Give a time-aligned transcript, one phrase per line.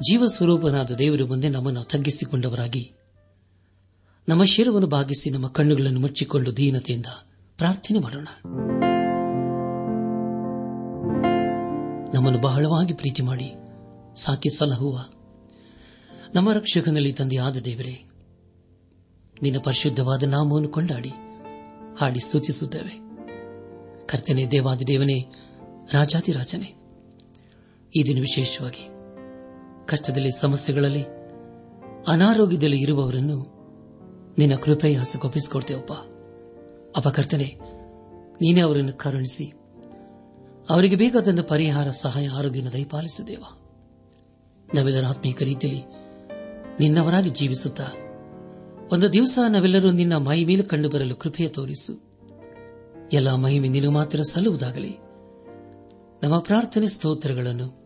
[0.00, 2.92] ಜೀವ ಸ್ವರೂಪನಾದ ದೇವರ ಮುಂದೆ ನಮ್ಮನ್ನು ತಗ್ಗಿಸಿಕೊಂಡವರಾಗಿ
[4.28, 7.06] ನಮ್ಮ ಶಿರವನ್ನು ಭಾಗಿಸಿ ನಮ್ಮ ಕಣ್ಣುಗಳನ್ನು ಮುಚ್ಚಿಕೊಂಡು ದೀನತೆಯಿಂದ
[7.58, 8.28] ಪ್ರಾರ್ಥನೆ ಮಾಡೋಣ.
[12.14, 13.52] ನಮ್ಮನ್ನು ಬಹಳವಾಗಿ ಪ್ರೀತಿ ಮಾಡಿ
[14.16, 14.98] ಸಾಕಿ ಸಲಹುವ
[16.34, 18.04] ನಮ್ಮ ರಕ್ಷಕನಲ್ಲಿ ತಂದೆಯಾದ ದೇವರೇ,
[19.42, 21.10] ನಿನ್ನ ಪರಿಶುದ್ಧವಾದ ನಾಮವನ್ನು ಕೊಂಡಾಡಿ,
[22.00, 22.94] ಹಾಡಿ ಸ್ತುತಿಸುತ್ತೇವೆ.
[24.06, 25.18] ಕರ್ತನೆ ದೇವಾದಿ ದೇವನೇ,
[25.92, 26.74] ರಾಜಾದಿರಾಜನೇ,
[27.96, 28.95] ಈ ದಿನ ವಿಶೇಷವಾಗಿ
[29.88, 31.04] ಕಷ್ಟದಲ್ಲಿ, ಸಮಸ್ಯೆಗಳಲ್ಲಿ,
[32.08, 33.56] ಅನಾರೋಗ್ಯದಲ್ಲಿ ಇರುವವರನ್ನು
[34.38, 35.92] ನಿನ್ನ ಕೃಪೆಯ ಹಸಗೊಪ್ಪಿಸಿಕೊಡ್ತೇವಪ್ಪ
[36.98, 37.58] ಅಪಕರ್ತನೆ
[38.42, 39.52] ನೀನೇ ಅವರನ್ನು ಕರುಣಿಸಿ,
[40.70, 43.44] ಅವರಿಗೆ ಬೇಕಾದಂತ ಪರಿಹಾರ, ಸಹಾಯ ಆರೋಗ್ಯನ ದಯಪಾಲಿಸಿದೇವ
[44.74, 45.84] ನಾವೆಲ್ಲರ ಆತ್ಮೀಕ ರೀತಿಯಲ್ಲಿ
[46.80, 47.84] ನಿನ್ನವರಾಗಿ ಜೀವಿಸುತ್ತಾ,
[48.92, 52.06] ಒಂದು ದಿವಸ ನಾವೆಲ್ಲರೂ ನಿನ್ನ ಮೈ ಮೇಲೆ ಕಂಡು ಬರಲು ಕೃಪೆಯ ತೋರಿಸು.
[53.12, 54.98] ಎಲ್ಲ ಮಹಿಮೆ ನೀನು ಮಾತ್ರ ಸಲ್ಲುವುದಾಗಲಿ.
[56.22, 57.85] ನಮ್ಮ ಪ್ರಾರ್ಥನೆ ಸ್ತೋತ್ರಗಳನ್ನು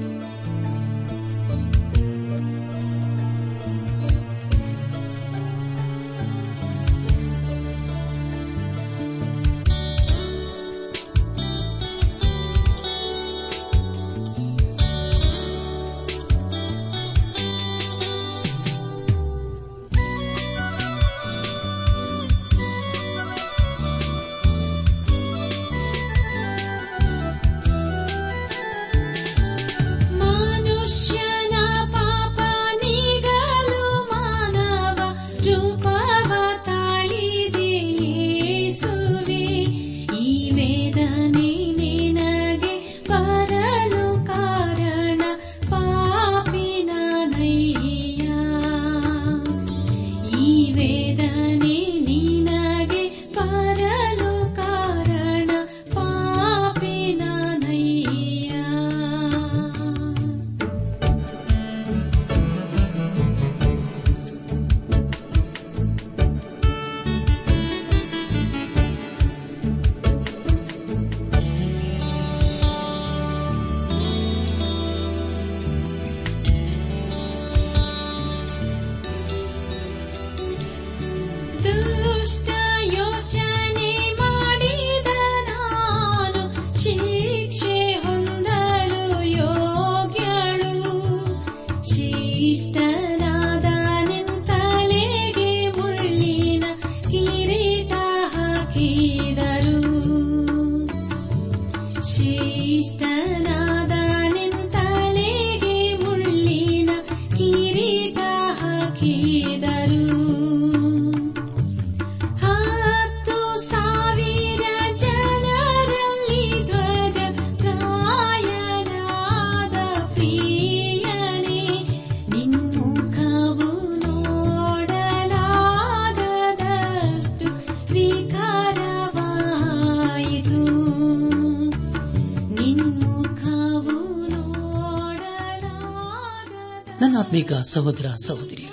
[137.31, 138.65] ಆತ್ಮೀಕ ಸಹೋದರ ಸಹೋದರಿ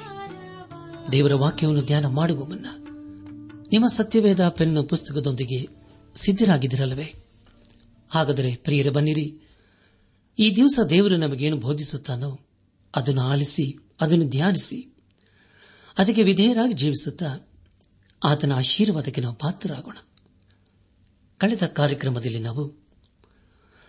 [1.13, 2.67] ದೇವರ ವಾಕ್ಯವನ್ನು ಧ್ಯಾನ ಮಾಡುವ ಮುನ್ನ
[3.73, 5.69] ನಿಮ್ಮ ಸತ್ಯವೇದ ಪೆನ್ ಪುಸ್ತಕದೊಂದಿಗೆ
[6.17, 7.15] ಸಿದ್ದರಾಗಿದ್ದಿರಲ್ಲವೇ
[8.11, 9.57] ಹಾಗಾದರೆ ಪ್ರಿಯರ, ಬನ್ನಿರಿ.
[10.39, 12.41] ಈ ದಿವಸ ದೇವರು ನಮಗೇನು ಬೋಧಿಸುತ್ತಾನೋ
[12.97, 14.97] ಅದನ್ನು ಆಲಿಸಿ, ಅದನ್ನು ಧ್ಯಾನಿಸಿ,
[15.99, 17.53] ಅದಕ್ಕೆ ವಿಧೇಯರಾಗಿ ಜೀವಿಸುತ್ತಾ
[18.25, 19.97] ಆತನ ಆಶೀರ್ವಾದಕ್ಕೆ ನಾವು ಪಾತ್ರರಾಗೋಣ.
[21.39, 22.89] ಕಳೆದ ಕಾರ್ಯಕ್ರಮದಲ್ಲಿ ನಾವು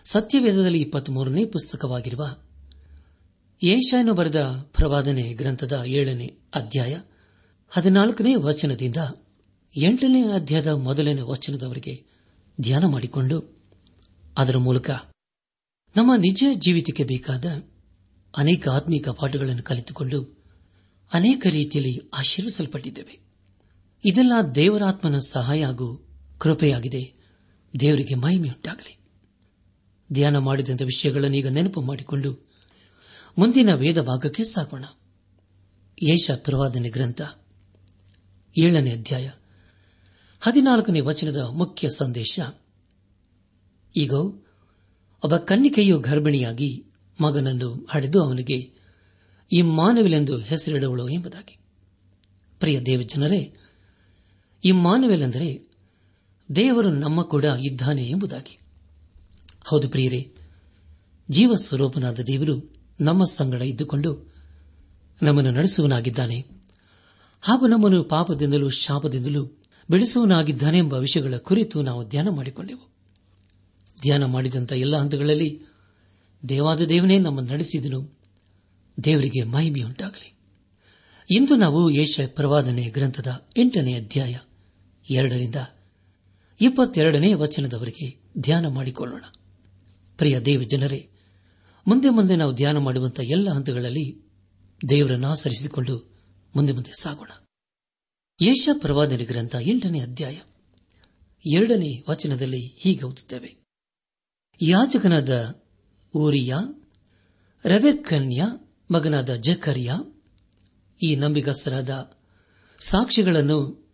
[0.04, 2.36] ಸತ್ಯವೇದದಲ್ಲಿ ಇಪ್ಪತ್ಮೂರನೇ ಪುಸ್ತಕವಾಗಿರುವ
[3.62, 7.00] ಏಷಾಯನು ಬರೆದ ಪ್ರವಾದನೆ ಗ್ರಂಥದ ಏಳನೇ ಅಧ್ಯಾಯ
[7.68, 8.96] ಹದಿನಾಲ್ಕನೇ ವಚನದಿಂದ
[9.76, 12.04] ಎಂಟನೇ ಅಧ್ಯಾಯದ ಮೊದಲನೇ ವಚನದವರೆಗೆ
[12.60, 13.56] ಧ್ಯಾನ ಮಾಡಿಕೊಂಡು
[14.38, 14.90] ಅದರ ಮೂಲಕ
[15.96, 17.44] ನಮ್ಮ ನಿಜ ಜೀವಿತಕ್ಕೆ ಬೇಕಾದ
[18.36, 20.44] ಅನೇಕ ಆತ್ಮಿಕ ಪಾಠಗಳನ್ನು ಕಲಿತುಕೊಂಡು
[21.12, 23.20] ಅನೇಕ ರೀತಿಯಲ್ಲಿ ಆಶೀರ್ವಿಸಲ್ಪಟ್ಟಿದ್ದೇವೆ.
[24.04, 26.08] ಇದೆಲ್ಲ ದೇವರಾತ್ಮನ ಸಹಾಯ ಹಾಗೂ
[26.38, 27.14] ಕೃಪೆಯಾಗಿದೆ.
[27.80, 28.98] ದೇವರಿಗೆ ಮಹಿಮೆಯುಂಟಾಗಲಿ.
[30.12, 32.49] ಧ್ಯಾನ ಮಾಡಿದಂಥ ವಿಷಯಗಳನ್ನು ಈಗ ನೆನಪು ಮಾಡಿಕೊಂಡು
[33.38, 34.84] ಮುಂದಿನ ವೇದ ಭಾಗಕ್ಕೆ ಸಾಗೋಣ.
[36.02, 37.20] ಯೇಷ ಪ್ರವಾದನೆ ಗ್ರಂಥ,
[38.58, 39.30] ಏಳನೇ ಅಧ್ಯಾಯ,
[40.40, 42.40] ಹದಿನಾಲ್ಕನೇ ವಚನದ ಮುಖ್ಯ ಸಂದೇಶ.
[43.96, 46.84] ಈಗ, ಒಬ್ಬ ಕನ್ನಿಕೆಯು ಗರ್ಭಿಣಿಯಾಗಿ
[47.20, 48.72] ಮಗನನ್ನು ಹಡೆದು ಅವನಿಗೆ
[49.52, 51.58] ಈ ಮಾನವಿಲೆಂದು ಹೆಸರಿಡುವಳು ಎಂಬುದಾಗಿ.
[52.58, 53.56] ಪ್ರಿಯ ದೇವಜನರೇ,
[54.64, 55.70] ಈ ಮಾನವೆಲೆಂದರೆ
[56.56, 58.58] ದೇವರು ನಮ್ಮ ಕೂಡ ಇದ್ದಾನೆ ಎಂಬುದಾಗಿ.
[59.64, 60.34] ಹೌದು ಪ್ರಿಯರೇ
[61.30, 62.69] ಜೀವ ಸ್ವರೂಪನಾದ ದೇವರು
[63.00, 64.34] ನಮ್ಮ ಸಂಗಡ ಇದ್ದುಕೊಂಡು
[65.22, 66.44] ನಮ್ಮನ್ನು ನಡೆಸುವನಾಗಿದ್ದಾನೆ.
[67.40, 69.44] ಹಾಗೂ ನಮ್ಮನ್ನು ಪಾಪದಿಂದಲೂ ಶಾಪದಿಂದಲೂ
[69.90, 72.90] ಬೆಳೆಸುವನಾಗಿದ್ದಾನೆ ಎಂಬ ವಿಷಯಗಳ ಕುರಿತು ನಾವು ಧ್ಯಾನ ಮಾಡಿಕೊಂಡೆವು.
[74.02, 75.62] ಧ್ಯಾನ ಮಾಡಿದಂಥ ಎಲ್ಲ ಹಂತಗಳಲ್ಲಿ
[76.48, 78.18] ದೇವಾದ ದೇವನೇ ನಮ್ಮನ್ನು ನಡೆಸಿದನು.
[79.04, 80.34] ದೇವರಿಗೆ ಮಹಿಮೆಯುಂಟಾಗಲಿ.
[81.30, 84.36] ಇಂದು ನಾವು ಏಷ ಪ್ರವಾದನೆ ಗ್ರಂಥದ ಎಂಟನೇ ಅಧ್ಯಾಯ
[85.10, 85.54] ಎರಡರಿಂದ
[86.60, 89.24] ಇಪ್ಪತ್ತೆರಡನೇ ವಚನದವರೆಗೆ ಧ್ಯಾನ ಮಾಡಿಕೊಳ್ಳೋಣ.
[90.18, 91.10] ಪ್ರಿಯ ದೇವ ಜನರೇ
[91.86, 94.22] ಮುಂದೆ ಮುಂದೆ ನಾವು ಧ್ಯಾನ ಮಾಡುವಂತಹ ಎಲ್ಲ ಹಂತಗಳಲ್ಲಿ
[94.88, 96.18] ದೇವರನ್ನು ಆಚರಿಸಿಕೊಂಡು
[96.56, 97.30] ಮುಂದೆ ಮುಂದೆ ಸಾಗೋಣ.
[98.42, 100.38] ಯೇಷ ಪ್ರವಾದನೆ ಗ್ರಂಥ ಎಂಟನೇ ಅಧ್ಯಾಯ
[101.54, 103.56] ಎರಡನೇ ವಚನದಲ್ಲಿ ಹೀಗೆ ಓದುತ್ತೇವೆ.
[104.62, 105.62] ಯಾಜಕನಾದ
[106.14, 106.54] ಊರಿಯ
[107.64, 108.42] ರವೆಕನ್ಯ
[108.90, 109.92] ಮಗನಾದ ಜಕರಿಯ
[111.02, 112.12] ಈ ನಂಬಿಗಸ್ತರಾದ
[112.80, 113.90] ಸಾಕ್ಷಿಗಳನ್ನು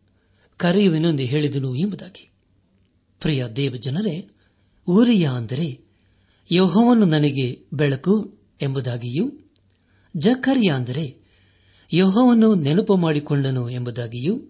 [0.57, 2.31] ಕರೆಯುವೆನೆಂದು ಹೇಳಿದನು ಎಂಬುದಾಗಿ.
[3.21, 4.31] ಪ್ರಿಯ ದೇವಜನರೇ,
[4.89, 5.86] ಊರಿಯ ಅಂದರೆ
[6.51, 9.33] ಯಹೋವನ್ನು ನನಗೆ ಬೆಳಕು ಎಂಬುದಾಗಿಯೂ,
[10.17, 11.17] ಜಕರಿಯ ಅಂದರೆ
[11.93, 14.41] ಯಹೋವನ್ನು ನೆನಪು ಮಾಡಿಕೊಂಡನು ಎಂಬುದಾಗಿಯೂ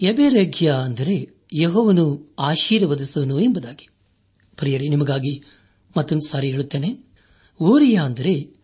[0.00, 3.88] ಎಬೆರೆಘ್ಯ ಅಂದರೆ ಯಹೋವನು ಆಶೀರ್ವದಿಸುವನು ಎಂಬುದಾಗಿ.
[4.56, 5.42] ಪ್ರಿಯರಿ, ನಿಮಗಾಗಿ
[5.96, 7.14] ಮತ್ತೊಂದು ಸಾರಿ ಹೇಳುತ್ತೇನೆ.
[7.60, 8.54] ಊರಿಯ ಅಂದರೆ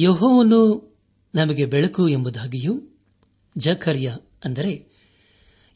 [0.00, 0.94] ಯಹೋವನ್ನು
[1.34, 2.82] ನಮಗೆ ಬೆಳಕು ಎಂಬುದಾಗಿಯೂ,
[3.58, 4.96] ಜಕರ್ಯ ಅಂದರೆ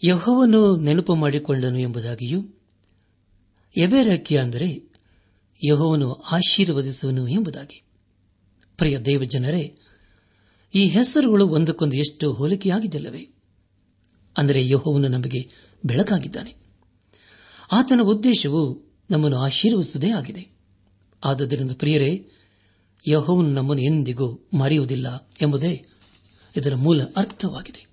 [0.04, 2.42] ಯಹೋವನ್ನು ನೆನಪು ಮಾಡಿಕೊಂಡನು ಎಂಬುದಾಗಿಯೂ
[3.76, 4.89] ಎಬೆರಕ್ಯ ಅಂದರೆ
[5.64, 7.82] ಯಹೋವನು ಆಶೀರ್ವದಿಸುವನು ಎಂಬುದಾಗಿ.
[8.76, 9.78] ಪ್ರಿಯ ದೇವಜನರೇ,
[10.74, 13.28] ಈ ಹೆಸರುಗಳು ಒಂದಕ್ಕೊಂದು ಎಷ್ಟು ಹೋಲಿಕೆಯಾಗಿದ್ದಲ್ಲವೇ?
[14.38, 15.50] ಅಂದರೆ ಯಹೋವನು ನಮಗೆ
[15.84, 16.54] ಬೆಳಕಾಗಿದ್ದಾನೆ.
[17.72, 20.58] ಆತನ ಉದ್ದೇಶವು ನಮ್ಮನ್ನು ಆಶೀರ್ವದಿಸುವುದೇ ಆಗಿದೆ.
[21.24, 22.30] ಆದ್ದರಿಂದ ಪ್ರಿಯರೇ,
[23.08, 25.86] ಯಹೋವನು ನಮ್ಮನ್ನು ಎಂದಿಗೂ ಮರೆಯುವುದಿಲ್ಲ ಎಂಬುದೇ
[26.56, 27.86] ಇದರ ಮೂಲ ಅರ್ಥವಾಗಿದೆ.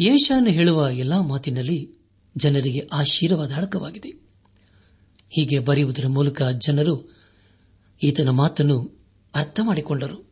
[0.00, 1.94] ಯೇಷಾನು ಹೇಳುವ ಎಲ್ಲಾ ಮಾತಿನಲ್ಲಿ
[2.36, 4.25] ಜನರಿಗೆ ಆಶೀರ್ವಾದ ಅಡಕವಾಗಿದೆ.
[5.30, 7.16] ಹೀಗೆ ಬರೆಯುವುದರ ಮೂಲಕ ಜನರು
[8.02, 9.00] ಈತನ ಮಾತನ್ನು
[9.34, 10.26] ಅರ್ಥ ಮಾಡಿಕೊಂಡರು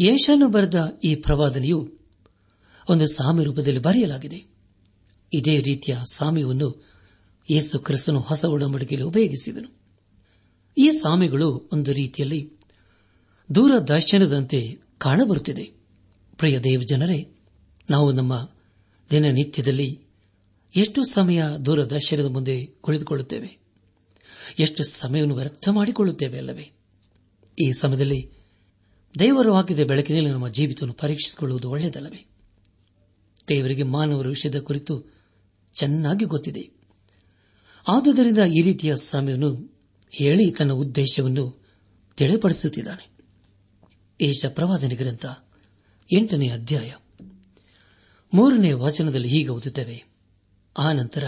[0.00, 1.92] ಯೇಷಾನು ಬರೆದ ಈ ಪ್ರವಾದನೆಯು
[2.88, 4.44] ಒಂದು ಸಾಮಿ ರೂಪದಲ್ಲಿ ಬರೆಯಲಾಗಿದೆ.
[5.32, 6.86] ಇದೇ ರೀತಿಯ ಸಾಮ್ಯವನ್ನು
[7.50, 9.76] ಯೇಸು ಕ್ರಿಸ್ತನು ಹೊಸ ಒಡಂಬಡಿಕೆಯಲ್ಲಿ ಉಪಯೋಗಿಸಿದನು.
[10.78, 12.52] ಈ ಸಾಮಿಗಳು ಒಂದು ರೀತಿಯಲ್ಲಿ
[13.54, 15.64] ದೂರದರ್ಶನದಂತೆ ಕಾಣಬರುತ್ತಿದೆ.
[16.36, 17.36] ಪ್ರಿಯ ದೇವಜನರೇ
[17.90, 18.50] ನಾವು ನಮ್ಮ
[19.10, 20.00] ದಿನನಿತ್ಯದಲ್ಲಿ
[20.76, 23.65] ಎಷ್ಟು ಸಮಯ ದೂರದರ್ಶನದ ಮುಂದೆ ಕುಳಿತುಕೊಳ್ಳುತ್ತೇವೆ?
[24.58, 26.72] ಎಷ್ಟು ಸಮಯವನ್ನು ವ್ಯರ್ಥ ಮಾಡಿಕೊಳ್ಳುತ್ತೇವೆ ಅಲ್ಲವೇ?
[27.62, 28.30] ಈ ಸಮಯದಲ್ಲಿ
[29.18, 32.26] ದೇವರು ಹಾಕಿದ ಬೆಳಕಿನಲ್ಲಿ ನಮ್ಮ ಜೀವಿತವನ್ನು ಪರೀಕ್ಷಿಸಿಕೊಳ್ಳುವುದು ಒಳ್ಳೆಯದಲ್ಲವೇ?
[33.48, 35.04] ದೇವರಿಗೆ ಮಾನವರ ವಿಷಯದ ಕುರಿತು
[35.74, 36.76] ಚೆನ್ನಾಗಿ ಗೊತ್ತಿದೆ.
[37.88, 39.78] ಆದುದರಿಂದ ಈ ರೀತಿಯ ಸಮಯವನ್ನು
[40.10, 41.66] ಹೇಳಿ ತನ್ನ ಉದ್ದೇಶವನ್ನು
[42.16, 43.10] ತಿಳಿಪಡಿಸುತ್ತಿದ್ದಾನೆ.
[44.20, 45.26] ಏಷ ಪ್ರವಾದನೆ ಗ್ರಂಥ
[46.12, 46.92] ಎಂಟನೇ ಅಧ್ಯಾಯ.
[48.34, 50.04] ಮೂರನೇ ವಚನದಲ್ಲಿ ಹೀಗೆ ಓದುತ್ತೇವೆ.
[50.78, 51.24] ಆ ನಂತರ,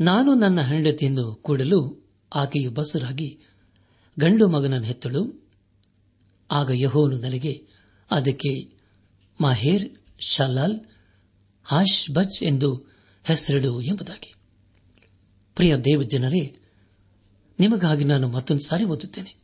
[0.00, 1.97] ನಾನು ನನ್ನ ಹೆಂಡತಿಯನ್ನು ಕೂಡಲು
[2.34, 3.38] ಆಕೆಯು ಬಸರಾಗಿ,
[4.20, 5.48] ಗಂಡು ಮಗನನ್ನು ಹೆತ್ತಳು.
[6.50, 7.66] ಆಗ ಯಹೋನು ನನಗೆ,
[8.10, 8.72] ಅದಕ್ಕೆ
[9.40, 10.80] ಮಾಹೇರ್, ಶಾಲಾಲ್
[11.64, 12.86] ಹಾಶ್ ಬಚ್ ಎಂದು
[13.24, 14.34] ಹೆಸರಿಡು ಎಂಬುದಾಗಿ.
[15.54, 16.58] ಪ್ರಿಯ ದೇವಜನರೇ,
[17.60, 19.36] ನಿಮಗಾಗಿ ನಾನು ಮತ್ತೊಂದು ಸಾರಿ ಓದುತ್ತೇನೆ.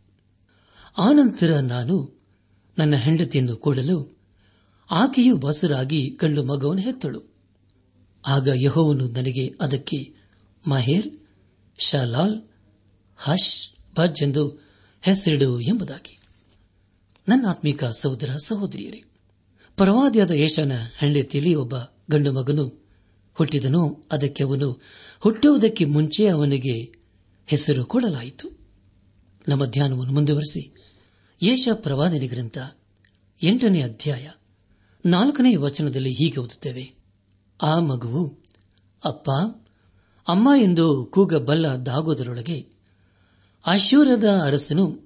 [0.98, 2.20] ಆನಂತರ ನಾನು
[2.78, 4.18] ನನ್ನ ಹೆಂಡತಿಯನ್ನು ಕೂಡಲು
[4.90, 7.34] ಆಕೆಯು ಬಸರಾಗಿ, ಗಂಡು ಮಗವನ್ನು ಹೆತ್ತಳು.
[8.26, 10.14] ಆಗ ಯಹೋವನು ನನಗೆ ಅದಕ್ಕೆ
[10.68, 11.20] ಮಾಹೇರ್,
[11.78, 12.42] ಶಾಲಾಲ್
[13.16, 14.64] ಹಶ್ ಭಜ್ ಎಂದು
[15.02, 16.20] ಹೆಸರಿಡು ಎಂಬುದಾಗಿ.
[17.28, 19.02] ನನ್ನ ಆತ್ಮಿಕ ಸಹೋದರ ಸಹೋದರಿಯರೇ,
[19.76, 21.74] ಪರವಾದಿಯಾದ ಯೇಷನ ಹೆಂಡತಿಯಲ್ಲಿ ಒಬ್ಬ
[22.10, 22.88] ಗಂಡು ಮಗನು
[23.34, 24.04] ಹುಟ್ಟಿದನು.
[24.12, 24.82] ಅದಕ್ಕೆ ಅವನು
[25.20, 26.92] ಹುಟ್ಟುವುದಕ್ಕೆ ಮುಂಚೆ ಅವನಿಗೆ
[27.46, 28.48] ಹೆಸರು ಕೊಡಲಾಯಿತು.
[29.48, 30.74] ನಮ್ಮ ಧ್ಯಾನವನ್ನು ಮುಂದುವರೆಸಿ.
[31.42, 32.58] ಯೇಷ ಪ್ರವಾದನೆ ಗ್ರಂಥ
[33.42, 34.30] ಎಂಟನೇ ಅಧ್ಯಾಯ
[35.06, 36.94] ನಾಲ್ಕನೇ ವಚನದಲ್ಲಿ ಹೀಗೆ ಓದುತ್ತೇವೆ.
[37.62, 38.44] ಆ ಮಗುವು,
[39.04, 39.30] ಅಪ್ಪ,
[40.28, 42.73] ಅಮ್ಮ ಎಂದು ಕೂಗಬಲ್ಲದಾಗುವುದರೊಳಗೆ
[43.66, 45.00] ಅಶೂರದ ಅರಸನು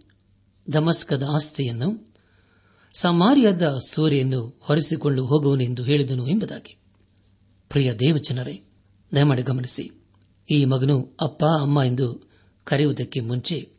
[0.72, 2.14] ದಮಸ್ಕದ ಆಸ್ತಿಯನ್ನು,
[2.94, 6.78] ಸಮಾರಿಯದ ಸೂರ್ಯನ್ನು ಹೊರಿಸಿಕೊಂಡು ಹೋಗುವನೆಂದು ಹೇಳಿದನು ಎಂಬುದಾಗಿ.
[7.68, 8.62] ಪ್ರಿಯ ದೇವಜನರೇ,
[9.14, 9.90] ದಯಮಾಡಿ ಗಮನಿಸಿ,
[10.50, 12.30] ಈ ಮಗನು ಅಪ್ಪ, ಅಮ್ಮ ಎಂದು
[12.64, 13.72] ಕರೆಯುವುದಕ್ಕೆ ಮುಂಚೆ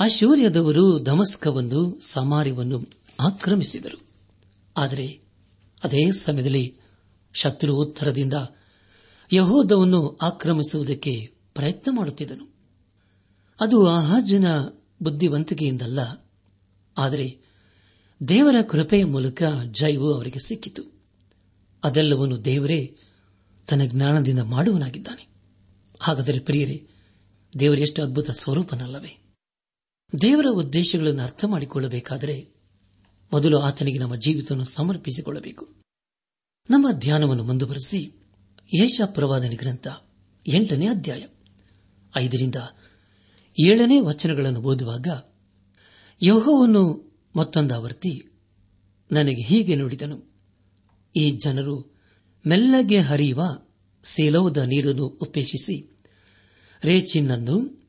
[0.00, 2.80] ಅಶೂರ್ಯದವರು ದಮಸ್ಕವನ್ನು, ಸಮಾರ್ಯವನ್ನು
[3.20, 4.06] ಆಕ್ರಮಿಸಿದರು.
[4.76, 5.20] ಆದರೆ
[5.84, 6.76] ಅದೇ ಸಮಯದಲ್ಲಿ
[7.32, 8.34] ಶತ್ರು ಉತ್ತರದಿಂದ
[9.32, 12.51] ಯಹೋದವನ್ನು ಆಕ್ರಮಿಸುವುದಕ್ಕೆ ಪ್ರಯತ್ನ ಮಾಡುತ್ತಿದ್ದನು.
[13.62, 14.44] ಅದು ಆಹಾಜನ
[15.02, 16.30] ಬುದ್ಧಿವಂತಿಕೆಯಿಂದಲ್ಲ.
[16.98, 17.40] ಆದರೆ
[18.28, 20.82] ದೇವರ ಕೃಪೆಯ ಮೂಲಕ ಜೈವು ಅವರಿಗೆ ಸಿಕ್ಕಿತು.
[21.84, 22.96] ಅದೆಲ್ಲವನ್ನು ದೇವರೇ
[23.68, 25.28] ತನ್ನ ಜ್ಞಾನದಿಂದ ಮಾಡುವನಾಗಿದ್ದಾನೆ.
[26.00, 26.88] ಹಾಗಾದರೆ ಪ್ರಿಯರೇ
[27.58, 29.34] ದೇವರೆಷ್ಟು ಅದ್ಭುತ ಸ್ವರೂಪನಲ್ಲವೇ.
[30.20, 32.54] ದೇವರ ಉದ್ದೇಶಗಳನ್ನು ಅರ್ಥ ಮಾಡಿಕೊಳ್ಳಬೇಕಾದರೆ
[33.32, 35.68] ಮೊದಲು ಆತನಿಗೆ ನಮ್ಮ ಜೀವಿತವನ್ನು ಸಮರ್ಪಿಸಿಕೊಳ್ಳಬೇಕು.
[36.70, 38.22] ನಮ್ಮ ಧ್ಯಾನವನ್ನು ಮುಂದುವರೆಸಿ
[38.74, 39.00] ಯೇಷ
[39.56, 39.88] ಗ್ರಂಥ
[40.48, 41.26] ಎಂಟನೇ ಅಧ್ಯಾಯ
[42.16, 42.54] ಐದರಿಂದ
[43.58, 45.06] ಏಳನೇ ವಚನಗಳನ್ನು ಓದುವಾಗ
[46.22, 48.28] ಯೋಹವನ್ನು ಮತ್ತೊಂದಾವರ್ತಿ
[49.12, 50.32] ನನಗೆ ಹೀಗೆ ನುಡಿದನು.
[51.16, 51.94] ಈ ಜನರು
[52.46, 53.42] ಮೆಲ್ಲಗೆ ಹರಿಯುವ
[54.04, 55.98] ಸೇಲೋದ ನೀರನ್ನು ಉಪೇಕ್ಷಿಸಿ
[56.84, 57.86] ರೇಚಿನ್ನನ್ನು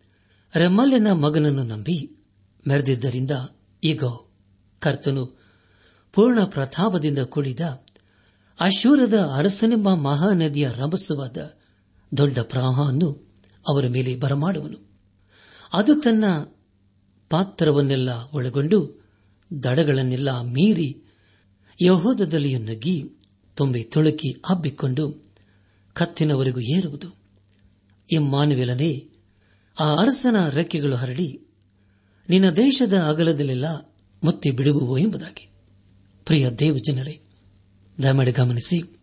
[0.55, 2.25] ರೆಮಲ್ಯನ ಮಗನನ್ನು ನಂಬಿ
[2.67, 3.32] ಮೆರೆದಿದ್ದರಿಂದ
[3.84, 4.03] ಈಗ
[4.79, 5.39] ಕರ್ತನು
[6.13, 7.60] ಪೂರ್ಣ ಪ್ರತಾಪದಿಂದ ಕೂಡಿದ
[8.60, 11.38] ಅಶೂರದ ಅರಸನೆಂಬ ಮಹಾನದಿಯ ರಭಸವಾದ
[12.17, 13.34] ದೊಡ್ಡ ಪ್ರವಾಹವನ್ನು
[13.67, 14.93] ಅವರ ಮೇಲೆ ಬರಮಾಡುವನು.
[15.74, 16.24] ಅದು ತನ್ನ
[17.30, 19.03] ಪಾತ್ರವನ್ನೆಲ್ಲ ಒಳಗೊಂಡು
[19.63, 21.03] ದಡಗಳನ್ನೆಲ್ಲ ಮೀರಿ
[21.82, 23.03] ಯಹೋದದಲ್ಲಿಯೂ ನಗ್ಗಿ
[23.56, 25.34] ತುಂಬಿ ತುಳುಕಿ ಹಬ್ಬಿಕೊಂಡು
[25.94, 27.18] ಕತ್ತಿನವರೆಗೂ ಏರುವುದು.
[28.12, 29.10] ಇಮ್ಮಾನುವೆಲನೇ,
[29.80, 31.48] ಆ ಅರಸನ ರೆಕ್ಕೆಗಳು ಹರಡಿ
[32.30, 35.50] ನಿನ್ನ ದೇಶದ ಅಗಲದಲ್ಲೆಲ್ಲ ಮತ್ತೆ ಬಿಡುವುವು ಎಂಬುದಾಗಿ.
[36.25, 37.22] ಪ್ರಿಯ ದೇವಜನರೇ,
[38.03, 39.00] ದಯಮಾಡಿ ಗಮನಿಸಿ,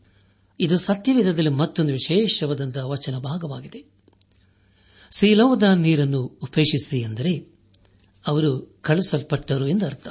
[0.60, 3.99] ಇದು ಸತ್ಯವೇಧದಲ್ಲಿ ಮತ್ತೊಂದು ವಿಶೇಷವಾದಂತಹ ವಚನ ಭಾಗವಾಗಿದೆ.
[5.10, 7.52] ಸೀಲೋದ ನೀರನ್ನು ಉಪೇಕ್ಷಿಸಿ ಎಂದರೆ
[8.26, 10.08] ಅವರು ಕಳಿಸಲ್ಪಟ್ಟರು ಎಂದರ್ಥ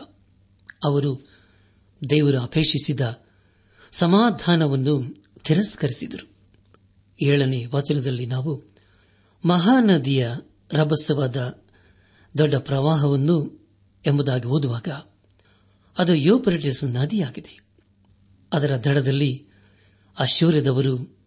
[0.84, 1.30] ಅವರು
[2.10, 3.24] ದೇವರು ಅಪೇಕ್ಷಿಸಿದ
[3.92, 6.30] ಸಮಾಧಾನವನ್ನು ತಿರಸ್ಕರಿಸಿದರು.
[7.22, 8.64] ಏಳನೇ ವಚನದಲ್ಲಿ ನಾವು
[9.46, 10.30] ಮಹಾನದಿಯ
[10.74, 11.64] ರಭಸವಾದ
[12.38, 13.68] ದೊಡ್ಡ ಪ್ರವಾಹವನ್ನು
[14.06, 14.88] ಎಂಬುದಾಗಿ ಓದುವಾಗ
[15.98, 17.60] ಅದು ಯೋಪರಿಟಿಸ್ ನದಿಯಾಗಿದೆ.
[18.54, 19.48] ಅದರ ದಡದಲ್ಲಿ
[20.20, 21.18] ಅಶೂರ್ಯದವರು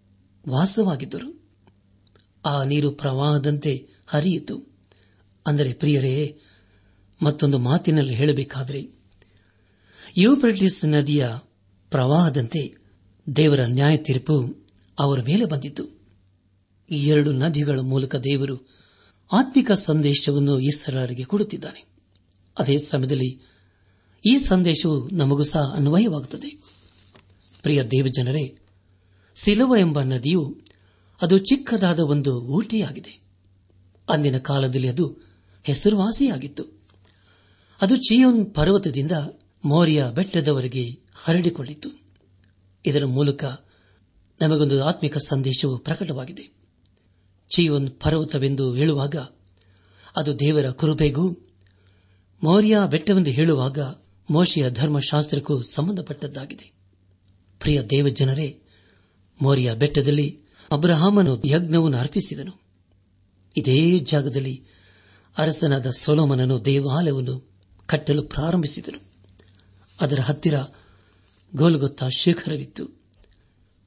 [0.49, 1.42] ವಾಸವಾಗಿದ್ದರು.
[2.45, 4.73] ಆ ನೀರು ಪ್ರವಾಹದಂತೆ ಹರಿಯಿತು.
[5.47, 6.39] ಅಂದರೆ ಪ್ರಿಯರೇ,
[7.23, 8.89] ಮತ್ತೊಂದು ಮಾತಿನಲ್ಲಿ ಹೇಳಬೇಕಾದರೆ
[10.17, 11.29] ಯೂಪ್ರಟಿಸ್ ನದಿಯ
[11.91, 12.77] ಪ್ರವಾಹದಂತೆ
[13.37, 14.67] ದೇವರ ನ್ಯಾಯ ತೀರ್ಪು
[14.99, 15.85] ಅವರ ಮೇಲೆ ಬಂದಿತು
[16.91, 18.69] ಈ ಎರಡು ನದಿಗಳ ಮೂಲಕ ದೇವರು
[19.33, 21.85] ಆತ್ಮಿಕ ಸಂದೇಶವನ್ನು ಇಸ್ರಾರಿಗೆ ಕೊಡುತ್ತಿದ್ದಾನೆ.
[22.59, 23.41] ಅದೇ ಸಮಯದಲ್ಲಿ
[24.27, 26.63] ಈ ಸಂದೇಶವು ನಮಗೂ ಸಹ ಅನ್ವಯವಾಗುತ್ತದೆ.
[27.63, 28.59] ಪ್ರಿಯ ದೇವಜನರೇ,
[29.35, 30.61] ಸಿಲುವ ಎಂಬ ನದಿಯು
[31.23, 33.23] ಅದು ಚಿಕ್ಕದಾದ ಒಂದು ಊಟಿಯಾಗಿದೆ.
[34.09, 35.17] ಅಂದಿನ ಕಾಲದಲ್ಲಿ ಅದು
[35.62, 36.64] ಹೆಸರುವಾಸಿಯಾಗಿತ್ತು.
[37.81, 39.12] ಅದು ಚಿಯೋನ್ ಪರ್ವತದಿಂದ
[39.64, 42.00] ಮೌರ್ಯ ಬೆಟ್ಟದವರೆಗೆ ಹರಡಿಕೊಂಡಿತು
[42.87, 43.45] ಇದರ ಮೂಲಕ
[44.41, 46.55] ನಮಗೊಂದು ಆತ್ಮಿಕ ಸಂದೇಶವು ಪ್ರಕಟವಾಗಿದೆ.
[47.57, 49.17] ಚಿಯೋನ್ ಪರ್ವತವೆಂದು ಹೇಳುವಾಗ,
[50.17, 51.31] ಅದು ದೇವರ ಕುರುಬೆಗೂ
[52.45, 53.79] ಮೌರ್ಯ ಬೆಟ್ಟವೆಂದು ಹೇಳುವಾಗ
[54.31, 56.73] ಮೋಶಿಯ ಧರ್ಮಶಾಸ್ತ್ರಕ್ಕೂ ಸಂಬಂಧಪಟ್ಟದ್ದಾಗಿದೆ.
[57.61, 58.62] ಪ್ರಿಯ ದೇವಜನರೇ,
[59.43, 60.42] ಮೌರ್ಯ ಬೆಟ್ಟದಲ್ಲಿ
[60.73, 62.61] ಅಬ್ರಹಾಮನು ಯಜ್ಞವನ್ನು ಅರ್ಪಿಸಿದನು.
[63.57, 64.64] ಇದೇ ಜಾಗದಲ್ಲಿ
[65.38, 67.52] ಅರಸನಾದ ಸೊಲೋಮನನು ದೇವಾಲಯವನ್ನು
[67.87, 69.00] ಕಟ್ಟಲು ಪ್ರಾರಂಭಿಸಿದನು.
[70.00, 70.55] ಅದರ ಹತ್ತಿರ
[71.57, 73.02] ಗೋಲ್ಗೊತ್ತ ಶಿಖರವಿತ್ತು.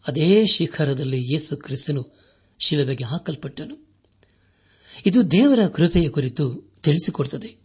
[0.08, 2.18] ಅದೇ ಶಿಖರದಲ್ಲಿ ಯೇಸು ಕ್ರಿಸ್ತನು
[2.66, 3.88] ಶಿಲುಬೆಗೆ ಹಾಕಲ್ಪಟ್ಟನು.
[5.06, 7.58] ಇದು ದೇವರ ಕೃಪೆಯ ಕುರಿತು ತಿಳಿಸಿಕೊಡುತ್ತದೆ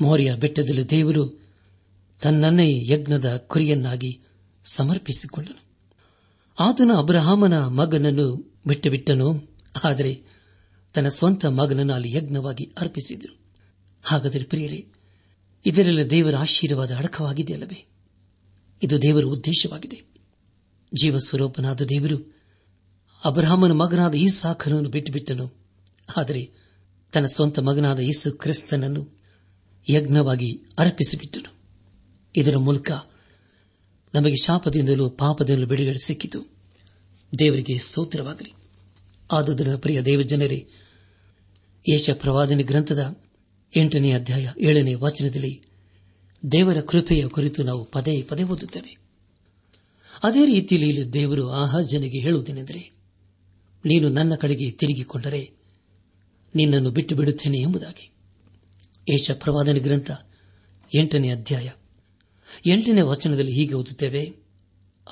[0.00, 1.54] ಮೌರ್ಯ ಬೆಟ್ಟದಲ್ಲಿ ದೇವರು
[2.22, 4.20] ತನ್ನನ್ನೇ ಯಜ್ಞದ ಕುರಿಯನ್ನಾಗಿ
[4.72, 5.67] ಸಮರ್ಪಿಸಿಕೊಂಡನು.
[6.60, 9.56] ಆತನು ಅಬ್ರಹಾಮನ ಮಗನನ್ನು ಬಿಟ್ಟುಬಿಟ್ಟನು.
[9.84, 10.22] ಆದರೆ
[10.94, 13.38] ತನ್ನ ಸ್ವಂತ ಮಗನನ್ನು ಅಲ್ಲಿ ಯಜ್ಞವಾಗಿ ಅರ್ಪಿಸಿದರು.
[14.02, 14.86] ಹಾಗಾದರೆ ಪ್ರಿಯರೇ,
[15.66, 17.86] ಇದರೆಲ್ಲ ದೇವರ ಆಶೀರ್ವಾದ ಅಡಕವಾಗಿದೆಯಲ್ಲವೇ?
[18.82, 20.02] ಇದು ದೇವರ ಉದ್ದೇಶವಾಗಿದೆ.
[21.00, 22.38] ಜೀವ ಸ್ವರೂಪನಾದ ದೇವರು
[23.24, 25.54] ಅಬ್ರಹಾಮನ ಮಗನಾದ ಈ ಸಾಖನನ್ನು ಬಿಟ್ಟುಬಿಟ್ಟನು.
[26.16, 26.52] ಆದರೆ
[27.12, 29.18] ತನ್ನ ಸ್ವಂತ ಮಗನಾದ ಯೇಸು ಕ್ರಿಸ್ತನನ್ನು
[29.90, 31.54] ಯಜ್ಞವಾಗಿ ಅರ್ಪಿಸಿಬಿಟ್ಟನು.
[32.36, 32.92] ಇದರ ಮೂಲಕ
[34.18, 36.46] ನಮಗೆ ಶಾಪದಿಂದಲೂ ಪಾಪದಿಂದಲೂ ಬಿಡುಗಡೆ ಸಿಕ್ಕಿತು.
[37.38, 38.52] ದೇವರಿಗೆ ಸ್ತೋತ್ರವಾಗಲಿ.
[39.32, 40.68] ಆದುದರ ಪ್ರಿಯ ದೇವಜನರೇ
[41.90, 43.20] ಯೇಷ ಪ್ರವಾದನೆ ಗ್ರಂಥದ
[43.76, 45.62] ಎಂಟನೇ ಅಧ್ಯಾಯ ಏಳನೇ ವಾಚನದಲ್ಲಿ
[46.52, 48.98] ದೇವರ ಕೃಪೆಯ ಕುರಿತು ನಾವು ಪದೇ ಪದೇ ಓದುತ್ತೇವೆ.
[50.22, 52.92] ಅದೇ ರೀತಿಯಲ್ಲಿ ಇಲ್ಲಿ ದೇವರು ಆಹಾಜನಿಗೆ ಹೇಳುವುದೇನೆಂದರೆ,
[53.84, 55.50] ನೀನು ನನ್ನ ಕಡೆಗೆ ತಿರುಗಿಕೊಂಡರೆ
[56.54, 58.10] ನಿನ್ನನ್ನು ಬಿಟ್ಟು ಬಿಡುತ್ತೇನೆ ಎಂಬುದಾಗಿ.
[59.10, 60.10] ಯೇಷ ಪ್ರವಾದನೆ ಗ್ರಂಥ
[60.94, 61.70] ಎಂಟನೇ ಅಧ್ಯಾಯ
[62.66, 64.34] ಎಂಟನೇ ವಚನದಲ್ಲಿ ಹೀಗೆ ಓದುತ್ತೇವೆ,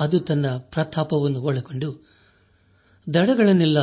[0.00, 2.08] ಅದು ತನ್ನ ಪ್ರತಾಪವನ್ನು ಒಳಗೊಂಡು,
[3.14, 3.78] ದಡಗಳನ್ನೆಲ್ಲ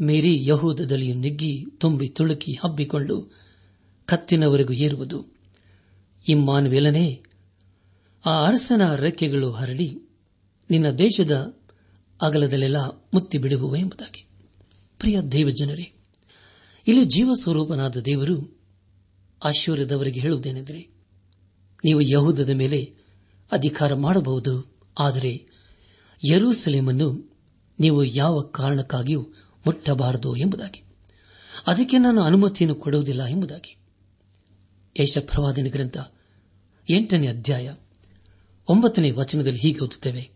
[0.00, 3.36] ಮೀರಿ ಯಹೂದದಲ್ಲಿ ನಿಗ್ಗಿ ತುಂಬಿ ತುಳುಕಿ ಹಬ್ಬಿಕೊಂಡು
[4.06, 5.26] ಕತ್ತಿನವರೆಗೂ ಏರುವುದು.
[6.28, 7.22] ಇಮ್ಮಾನುವೆಲನೇ,
[8.26, 9.98] ಆ ಅರಸನ ರೆಕ್ಕೆಗಳು ಹರಡಿ
[10.70, 11.56] ನಿನ್ನ ದೇಶದ
[12.22, 14.26] ಅಗಲದಲ್ಲೆಲ್ಲ ಮುತ್ತಿ ಬಿಡುವು ಎಂಬುದಾಗಿ.
[14.98, 15.92] ಪ್ರಿಯ ದೇವಜನರೇ,
[16.88, 18.60] ಇಲ್ಲಿ ಜೀವ ಸ್ವರೂಪನಾದ ದೇವರು
[19.44, 20.98] ಆಶ್ವರ್ಯದವರಿಗೆ ಹೇಳುವುದೇನೆಂದರೆ,
[21.84, 22.97] ನೀವು ಯಹೂದದ ಮೇಲೆ
[23.52, 24.78] ಅಧಿಕಾರ ಮಾಡಬಹುದು.
[24.98, 25.46] ಆದರೆ
[26.30, 27.36] ಯರೂಸಲೇಮನ್ನು
[27.80, 29.28] ನೀವು ಯಾವ ಕಾರಣಕ್ಕಾಗಿಯೂ
[29.66, 30.84] ಮುಟ್ಟಬಾರದು ಎಂಬುದಾಗಿ.
[31.66, 33.76] ಅದಕ್ಕೆ ನಾನು ಅನುಮತಿಯನ್ನು ಕೊಡುವುದಿಲ್ಲ ಎಂಬುದಾಗಿ.
[35.00, 35.98] ಯಶಪ್ರವಾದನೆ ಗ್ರಂಥ
[36.90, 37.74] ಎಂಟನೇ ಅಧ್ಯಾಯ
[38.68, 40.30] ಒಂಬತ್ತನೇ ವಚನದಲ್ಲಿ ಹೀಗೆ ಓದುತ್ತೇವೆ.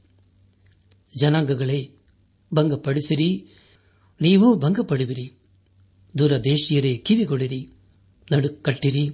[1.20, 1.94] ಜನಾಂಗಗಳೇ,
[2.54, 3.58] ಭಂಗಪಡಿಸಿರಿ.
[4.20, 5.38] ನೀವು ಭಂಗಪಡುವಿರಿ.
[6.18, 7.70] ದೂರದೇಶೀಯರೇ, ಕಿವಿಗೊಡಿರಿ.
[8.32, 9.08] ನಡುಕಟ್ಟಿರಿ.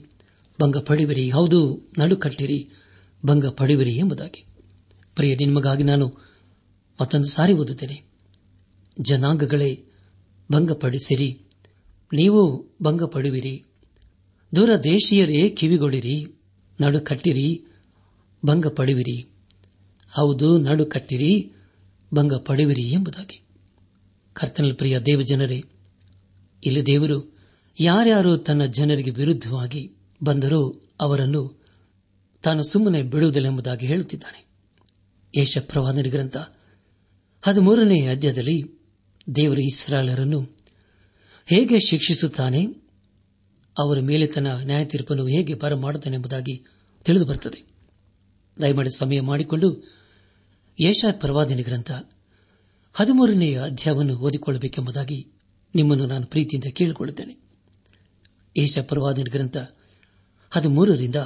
[0.61, 2.71] ಭಂಗ ಪಡುವಿರಿ ಹೌದು, ನಡುಕಟ್ಟಿರಿ.
[3.26, 4.44] ಭಂಗ ಪಡೆಯುವಿರಿ ಎಂಬುದಾಗಿ.
[5.14, 6.28] ಪ್ರಿಯ ನಿಮಗಾಗಿ ನಾನು
[7.00, 8.02] ಮತ್ತೊಂದು ಸಾರಿ ಓದುತ್ತೇನೆ.
[9.00, 9.84] ಜನಾಂಗಗಳೇ,
[10.52, 11.40] ಭಂಗಪಡಿಸಿರಿ.
[12.12, 13.64] ನೀವು ಭಂಗಪಡುವಿರಿ.
[14.56, 16.26] ದೂರ ದೇಶೀಯರೇ ಕಿವಿಗೊಳಿರಿ.
[16.80, 17.64] ನಡು ಕಟ್ಟಿರಿ
[18.46, 19.22] ಭಂಗ ಪಡುವಿರಿ
[20.10, 21.52] ಹೌದು ನಡು ಕಟ್ಟಿರಿ
[22.14, 23.42] ಭಂಗ ಪಡುವಿರಿ ಎಂಬುದಾಗಿ.
[24.32, 25.64] ಕರ್ತನಲ್ ಪ್ರಿಯ ದೇವಜನರೇ,
[26.64, 27.38] ಇಲ್ಲಿ ದೇವರು
[27.80, 29.92] ಯಾರ್ಯಾರು ತನ್ನ ಜನರಿಗೆ ವಿರುದ್ಧವಾಗಿ
[30.25, 31.58] ಬಂದರೂ ಅವರನ್ನು
[32.42, 34.49] ತಾನು ಸುಮ್ಮನೆ ಬಿಡುವುದಿಲ್ಲ ಎಂಬುದಾಗಿ ಹೇಳುತ್ತಿದ್ದಾನೆ.
[35.38, 36.37] ಯೇಷ ಪ್ರವಾದನ ಗ್ರಂಥ
[37.42, 38.62] ಹದಿಮೂರನೇ ಅಧ್ಯಾಯದಲ್ಲಿ
[39.37, 40.40] ದೇವರು ಇಸ್ರಾಲರನ್ನು
[41.47, 42.66] ಹೇಗೆ ಶಿಕ್ಷಿಸುತ್ತಾನೆ,
[43.78, 46.64] ಅವರ ಮೇಲೆ ತನ್ನ ನ್ಯಾಯ ತೀರ್ಪನ್ನು ಹೇಗೆ ಬರಮಾಡುತ್ತಾನೆ ಎಂಬುದಾಗಿ
[47.04, 47.68] ತಿಳಿದು ಬರುತ್ತದೆ
[48.62, 49.92] ದಯಮಾಡಿ ಸಮಯ ಮಾಡಿಕೊಂಡು
[50.80, 51.90] ಯೇಷ ಪ್ರವಾದಿನಿ ಗ್ರಂಥ
[52.92, 55.28] ಹದಿಮೂರನೆಯ ಅಧ್ಯಾಯವನ್ನು ಓದಿಕೊಳ್ಳಬೇಕೆಂಬುದಾಗಿ
[55.75, 57.49] ನಿಮ್ಮನ್ನು ನಾನು ಪ್ರೀತಿಯಿಂದ ಕೇಳಿಕೊಳ್ಳುತ್ತೇನೆ.
[58.83, 59.57] ಪ್ರವಾದಿನ ಗ್ರಂಥ
[60.50, 61.16] ಹದಿಮೂರರಿಂದ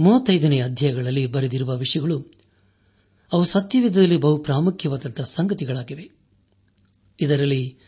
[0.00, 2.26] ಮೂವತ್ತೈದನೇ ಅಧ್ಯಾಯಗಳಲ್ಲಿ ಬರೆದಿರುವ ವಿಷಯಗಳು
[3.32, 6.10] ಅವು ಸತ್ಯವಿಧದಲ್ಲಿ ಬಹು ಪ್ರಾಮುಖ್ಯವಾದಂತಹ ಸಂಗತಿಗಳಾಗಿವೆ.
[7.20, 7.78] ಇದರಲ್ಲಿ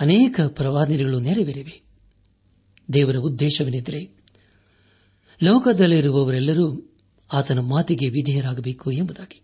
[0.00, 1.82] ಅನೇಕ ಪ್ರವಾದನೆಗಳು ನೆರವೇರಿವೆ.
[2.92, 4.16] ದೇವರ ಉದ್ದೇಶವೇನೆಂದರೆ,
[5.42, 6.96] ಲೋಕದಲ್ಲಿರುವವರೆಲ್ಲರೂ
[7.32, 9.42] ಆತನ ಮಾತಿಗೆ ವಿಧೇಯರಾಗಬೇಕು ಎಂಬುದಾಗಿ.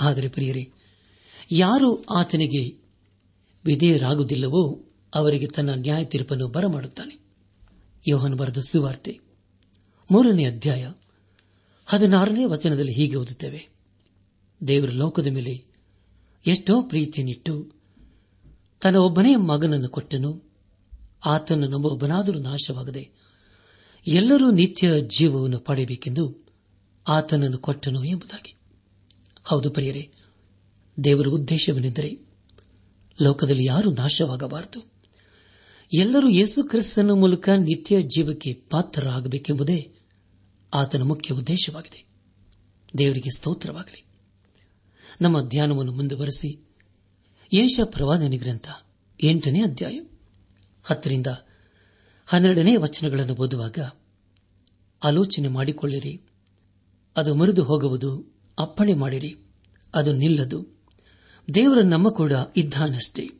[0.00, 0.72] ಆದರೆ ಪ್ರಿಯರೇ,
[1.50, 2.84] ಯಾರು ಆತನಿಗೆ
[3.64, 7.26] ವಿಧೇಯರಾಗುವುದಿಲ್ಲವೋ ಅವರಿಗೆ ತನ್ನ ನ್ಯಾಯ ತೀರ್ಪನ್ನು ಬರಮಾಡುತ್ತಾನೆ.
[8.08, 9.20] ಯೋಹನ್ ಬರೆದ ಸುವಾರ್ತೆ
[10.10, 10.92] ಮೂರನೇ ಅಧ್ಯಾಯ
[11.86, 13.68] ಹದಿನಾರನೇ ವಚನದಲ್ಲಿ ಹೀಗೆ ಓದುತ್ತೇವೆ.
[14.68, 15.64] ದೇವರ ಲೋಕದ ಮೇಲೆ
[16.46, 17.72] ಎಷ್ಟೋ ಪ್ರೀತಿಯನ್ನಿಟ್ಟು
[18.82, 20.46] ತನ್ನ ಒಬ್ಬನೇ ಮಗನನ್ನು ಕೊಟ್ಟನು.
[21.26, 23.10] ಆತನು ನಂಬೊಬ್ಬನಾದರೂ ನಾಶವಾಗದೆ
[24.06, 26.46] ಎಲ್ಲರೂ ನಿತ್ಯ ಜೀವವನ್ನು ಪಡೆಯಬೇಕೆಂದು
[27.08, 28.54] ಆತನನ್ನು ಕೊಟ್ಟನು ಎಂಬುದಾಗಿ.
[29.44, 30.10] ಹೌದು ಪ್ರಿಯರೇ,
[31.04, 32.18] ದೇವರ ಉದ್ದೇಶವೇನೆಂದರೆ
[33.22, 34.92] ಲೋಕದಲ್ಲಿ ಯಾರೂ ನಾಶವಾಗಬಾರದು.
[35.94, 39.95] ಎಲ್ಲರೂ ಯೇಸು ಕ್ರಿಸ್ತನ ಮೂಲಕ ನಿತ್ಯ ಜೀವಕ್ಕೆ ಪಾತ್ರರಾಗಬೇಕೆಂಬುದೇ
[40.74, 42.06] ಆತನ ಮುಖ್ಯ ಉದ್ದೇಶವಾಗಿದೆ.
[42.98, 44.04] ದೇವರಿಗೆ ಸ್ತೋತ್ರವಾಗಲಿ.
[45.20, 46.68] ನಮ್ಮ ಧ್ಯಾನವನ್ನು ಮುಂದುವರೆಸಿ.
[47.52, 48.68] ಯೇಷ ಪ್ರವಾದನೆ ಗ್ರಂಥ
[49.22, 50.00] ಎಂಟನೇ ಅಧ್ಯಾಯ
[50.84, 51.26] ಹತ್ತರಿಂದ
[52.26, 53.78] ಹನ್ನೆರಡನೇ ವಚನಗಳನ್ನು ಓದುವಾಗ
[55.04, 56.22] ಆಲೋಚನೆ ಮಾಡಿಕೊಳ್ಳಿರಿ.
[57.16, 59.36] ಅದು ಮುರಿದು ಹೋಗುವುದು ಅಪ್ಪಣೆ ಮಾಡಿರಿ.
[59.94, 60.66] ಅದು ನಿಲ್ಲದು.
[61.54, 63.30] ದೇವರ ನಮ್ಮ ಕೂಡ ಇದ್ದಾನಷ್ಟೇ.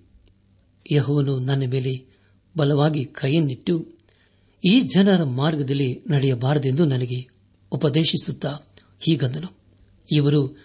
[0.93, 2.07] ಯಹೋನು ನನ್ನ ಮೇಲೆ
[2.57, 3.96] ಬಲವಾಗಿ ಕೈಯನ್ನಿಟ್ಟು
[4.67, 7.27] ಈ ಜನರ ಮಾರ್ಗದಲ್ಲಿ ನಡೆಯಬಾರದೆಂದು ನನಗೆ
[7.73, 8.59] ಉಪದೇಶಿಸುತ್ತಾ
[9.01, 9.59] ಹೀಗಂದನು.
[10.13, 10.57] ಇವರು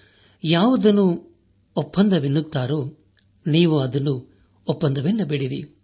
[0.44, 1.36] ಯಾವುದನ್ನು
[1.76, 2.98] ಒಪ್ಪಂದವೆನ್ನುತ್ತಾರೋ
[3.48, 5.78] ನೀವು ಅದನ್ನು ಒಪ್ಪಂದವೆನ್ನಬೇಡಿರಿ.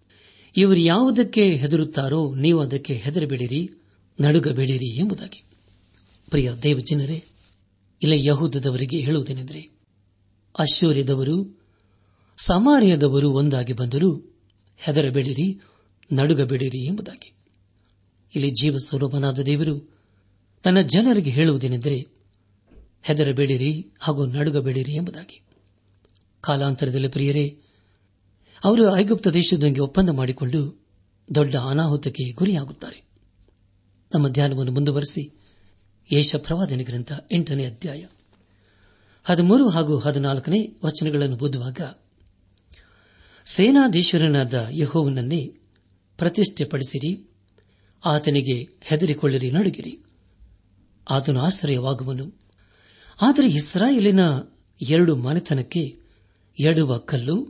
[0.58, 3.70] ಇವರು ಯಾವುದಕ್ಕೆ ಹೆದರುತ್ತಾರೋ ನೀವು ಅದಕ್ಕೆ ಹೆದರಬೇಡಿರಿ,
[4.22, 5.44] ನಡುಗಬೇಡಿರಿ ಎಂಬುದಾಗಿ.
[6.30, 7.24] ಪ್ರಿಯ ದೇವಜನರೇ,
[8.04, 9.80] ಇಲ್ಲ ಯಹೂದದವರಿಗೆ ಹೇಳುವುದೇನೆಂದರೆ
[10.60, 11.66] ಅಶ್ವರ್ಯದವರು
[12.38, 14.40] ಸಮಾರ್ಯದವರು ಒಂದಾಗಿ ಬಂದರೂ
[14.78, 15.62] ಹೆದರಬೇಡಿರಿ,
[16.14, 17.37] ನಡುಗಬೇಡಿರಿ ಎಂಬುದಾಗಿ.
[18.36, 19.98] ಇಲ್ಲಿ ಜೀವ ಸ್ವರೂಪನಾದ ದೇವರು
[20.63, 22.08] ತನ್ನ ಜನರಿಗೆ ಹೇಳುವುದೇನೆಂದರೆ,
[23.02, 25.42] ಹೆದರಬೇಡಿರಿ ಹಾಗೂ ನಡುಗಬೇಡಿರಿ ಎಂಬುದಾಗಿ.
[26.42, 27.62] ಕಾಲಾಂತರದಲ್ಲಿ ಪ್ರಿಯರೇ,
[28.63, 30.86] ಅವರು ಐಗುಪ್ತ ದೇಶದೊಂದಿಗೆ ಒಪ್ಪಂದ ಮಾಡಿಕೊಂಡು
[31.36, 33.08] ದೊಡ್ಡ ಅನಾಹುತಕ್ಕೆ ಗುರಿಯಾಗುತ್ತಾರೆ.
[34.13, 35.40] ನಮ್ಮ ಧ್ಯಾನವನ್ನು ಮುಂದುವರೆಸಿ
[36.12, 36.36] ಯೇಷ
[36.84, 38.06] ಗ್ರಂಥ ಎಂಟನೇ ಅಧ್ಯಾಯ
[39.24, 41.82] ಹದಿಮೂರು ಹಾಗೂ ಹದಿನಾಲ್ಕನೇ ವಚನಗಳನ್ನು ಓದುವಾಗ,
[43.46, 45.46] ಸೇನಾಧೀಶ್ವರನಾದ ಯಹೋವನನ್ನೇ
[46.18, 47.32] ಪ್ರತಿಷ್ಠೆಪಡಿಸಿರಿ
[48.06, 50.04] ಆತನಿಗೆ ಹೆದರಿಕೊಳ್ಳಿರಿ, ನಡುಗಿರಿ.
[51.10, 52.40] ಆತನು ಆಶ್ರಯವಾಗುವನು.
[53.22, 54.20] ಆದರೆ ಇಸ್ರಾಯೇಲಿನ
[54.82, 56.00] ಎರಡು ಮನೆತನಕ್ಕೆ
[56.60, 57.48] ಎಡುವ ಕಲ್ಲು,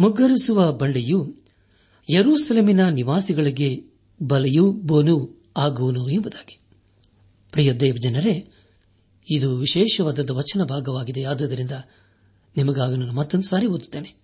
[0.00, 1.36] ಮುಗ್ಗರಿಸುವ ಬಂಡೆಯು,
[2.10, 3.84] ಯರೂಸೆಲೆಮಿನ ನಿವಾಸಿಗಳಿಗೆ
[4.22, 6.60] ಬಲೆಯೂ ಬೋನು ಆಗುವನು ಎಂಬುದಾಗಿ.
[7.50, 8.52] ಪ್ರಿಯ ದೇವ್ ಜನರೇ
[9.30, 11.24] ಇದು ವಿಶೇಷವಾದ ವಚನ ಭಾಗವಾಗಿದೆ.
[11.24, 11.70] ಆದ್ದರಿಂದ
[12.56, 14.14] ನಿಮಗಾಗ ನಾನು ಮತ್ತೊಂದು ಸಾರಿ ಓದುತ್ತೇನೆ.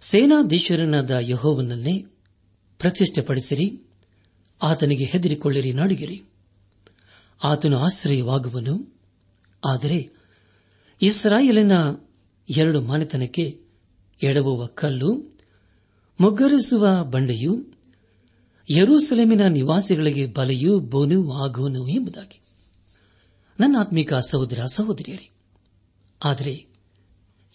[0.00, 2.06] ಸೇನಾಧೀಶ್ವರನಾದ ಯಹೋವನನ್ನೇ
[2.78, 3.85] ಪ್ರತಿಷ್ಠೆಪಡಿಸಿರಿ.
[4.62, 6.22] ಆತನಿಗೆ ಹೆದರಿಕೊಳ್ಳಿರಿ, ನಡುಗಿರಿ.
[7.44, 9.00] ಆತನು ಆಶ್ರಯವಾಗುವನು.
[9.66, 10.10] ಆದರೆ
[11.02, 11.72] ಇಸ್ರಾಯೇಲಿನ
[12.50, 13.60] ಎರಡು ಮನೆತನಕ್ಕೆ
[14.22, 15.38] ಎಡವುವ ಕಲ್ಲು,
[16.20, 17.66] ಮುಗ್ಗರಿಸುವ ಬಂಡೆಯು,
[18.70, 22.40] ಯರೂಸಲೇಮಿನ ನಿವಾಸಿಗಳಿಗೆ ಬಲೆಯೂ ಬೋನು ಆಗುವನು ಎಂಬುದಾಗಿ.
[23.60, 25.30] ನನ್ನ ಆತ್ಮಿಕ ಸಹೋದರ, ಸಹೋದರಿಯರೇ,
[26.24, 26.66] ಆದರೆ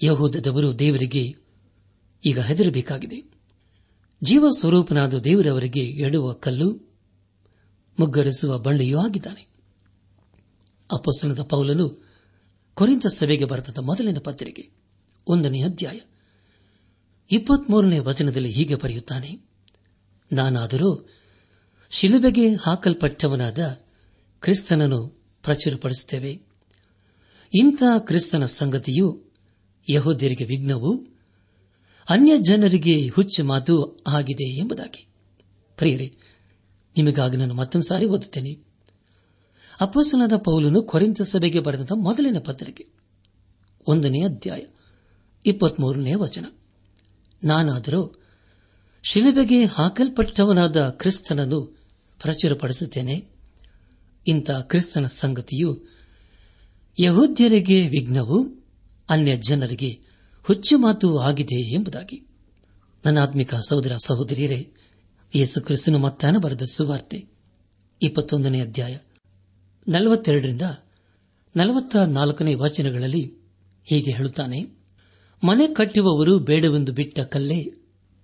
[0.03, 1.35] ಯಹೋದವರು ದೇವರಿಗೆ
[2.25, 3.31] ಈಗ ಹೆದರಬೇಕಾಗಿದೆ.
[4.23, 6.90] ಜೀವ ಸ್ವರೂಪನಾದ ದೇವರವರಿಗೆ ಎಡುವ ಕಲ್ಲು
[7.99, 9.47] ಮುಗ್ಗರಿಸುವ ಬಂಡೆಯೂ ಆಗಿದ್ದಾನೆ.
[10.93, 12.12] ಅಪಸ್ತನದ ಪೌಲನು
[12.73, 14.69] ಕೊರಿಂತ ಸಭೆಗೆ ಬರೆದ ಮೊದಲಿನ ಪತ್ರಿಕೆ,
[15.27, 15.99] ಒಂದನೇ ಅಧ್ಯಾಯ,
[17.32, 19.39] ಇಪ್ಪತ್ಮೂರನೇ ವಚನದಲ್ಲಿ ಹೀಗೆ ಬರೆಯುತ್ತಾನೆ,
[20.32, 21.10] ನಾನಾದರೂ,
[21.89, 23.80] ಶಿಲುಬೆಗೆ ಹಾಕಲ್ಪಟ್ಟವನಾದ
[24.39, 25.08] ಕ್ರಿಸ್ತನನ್ನು
[25.43, 26.41] ಪ್ರಚುರಪಡಿಸುತ್ತೇವೆ.
[27.54, 29.23] ಇಂಥ ಕ್ರಿಸ್ತನ ಸಂಗತಿಯು
[29.89, 31.06] ಯಹೋದ್ಯರಿಗೆ ವಿಘ್ನವು
[32.10, 35.08] ಅನ್ಯ ಜನರಿಗೆ ಹುಚ್ಚು ಮಾತು ಆಗಿದೆ ಎಂಬುದಾಗಿ.
[35.77, 36.17] ಪ್ರಿಯರೇ
[36.97, 38.60] ನಿಮಗಾಗಿ ನಾನು ಮತ್ತೊಂದು ಸಾರಿ ಓದುತ್ತೇನೆ.
[39.82, 42.88] ಅಪ್ಪಸನಾದ ಪೌಲನು ಕೊರೆಂತ ಸಭೆಗೆ ಬರೆದ ಮೊದಲಿನ ಪತ್ರಿಕೆ.
[43.88, 44.62] ಒಂದನೇ ಅಧ್ಯಾಯ,
[45.45, 46.45] ಇಪ್ಪತ್ಮೂರನೇ ವಚನ.
[47.43, 48.21] ನಾನಾದರೂ,
[49.04, 51.62] ಶಿಲುಬೆಗೆ ಹಾಕಲ್ಪಟ್ಟವನಾದ ಕ್ರಿಸ್ತನನ್ನು
[52.21, 53.25] ಪ್ರಚುರಪಡಿಸುತ್ತೇನೆ.
[54.27, 55.86] ಇಂಥ ಕ್ರಿಸ್ತನ ಸಂಗತಿಯು
[56.99, 58.65] ಯಹೋದ್ಯರಿಗೆ ವಿಘ್ನವು
[59.10, 59.99] ಅನ್ಯ ಜನರಿಗೆ
[60.43, 62.27] ಹುಚ್ಚು ಮಾತು ಆಗಿದೆ ಎಂಬುದಾಗಿ.
[63.06, 64.73] ನನ್ನ ಆತ್ಮಿಕ ಸಹೋದರ ಸಹೋದರಿಯರೇ
[65.35, 67.25] ಯೇಸು ಕ್ರಿಸ್ತನು ಮತ್ತಾನ ಬರೆದ ಸುವಾರ್ತೆ,
[68.01, 68.97] ಇಪ್ಪತ್ತೊಂದನೇ ಅಧ್ಯಾಯ,
[69.87, 70.61] ನಲವತ್ತೆರಡರಿಂದ
[71.55, 73.33] ನಲವತ್ತ ನಾಲ್ಕನೇ ವಚನಗಳಲ್ಲಿ
[73.83, 74.63] ಹೀಗೆ ಹೇಳುತ್ತಾನೆ,
[75.43, 77.73] ಮನೆ ಕಟ್ಟುವವರು ಬೇಡವೆಂದು ಬಿಟ್ಟ ಕಲ್ಲೇ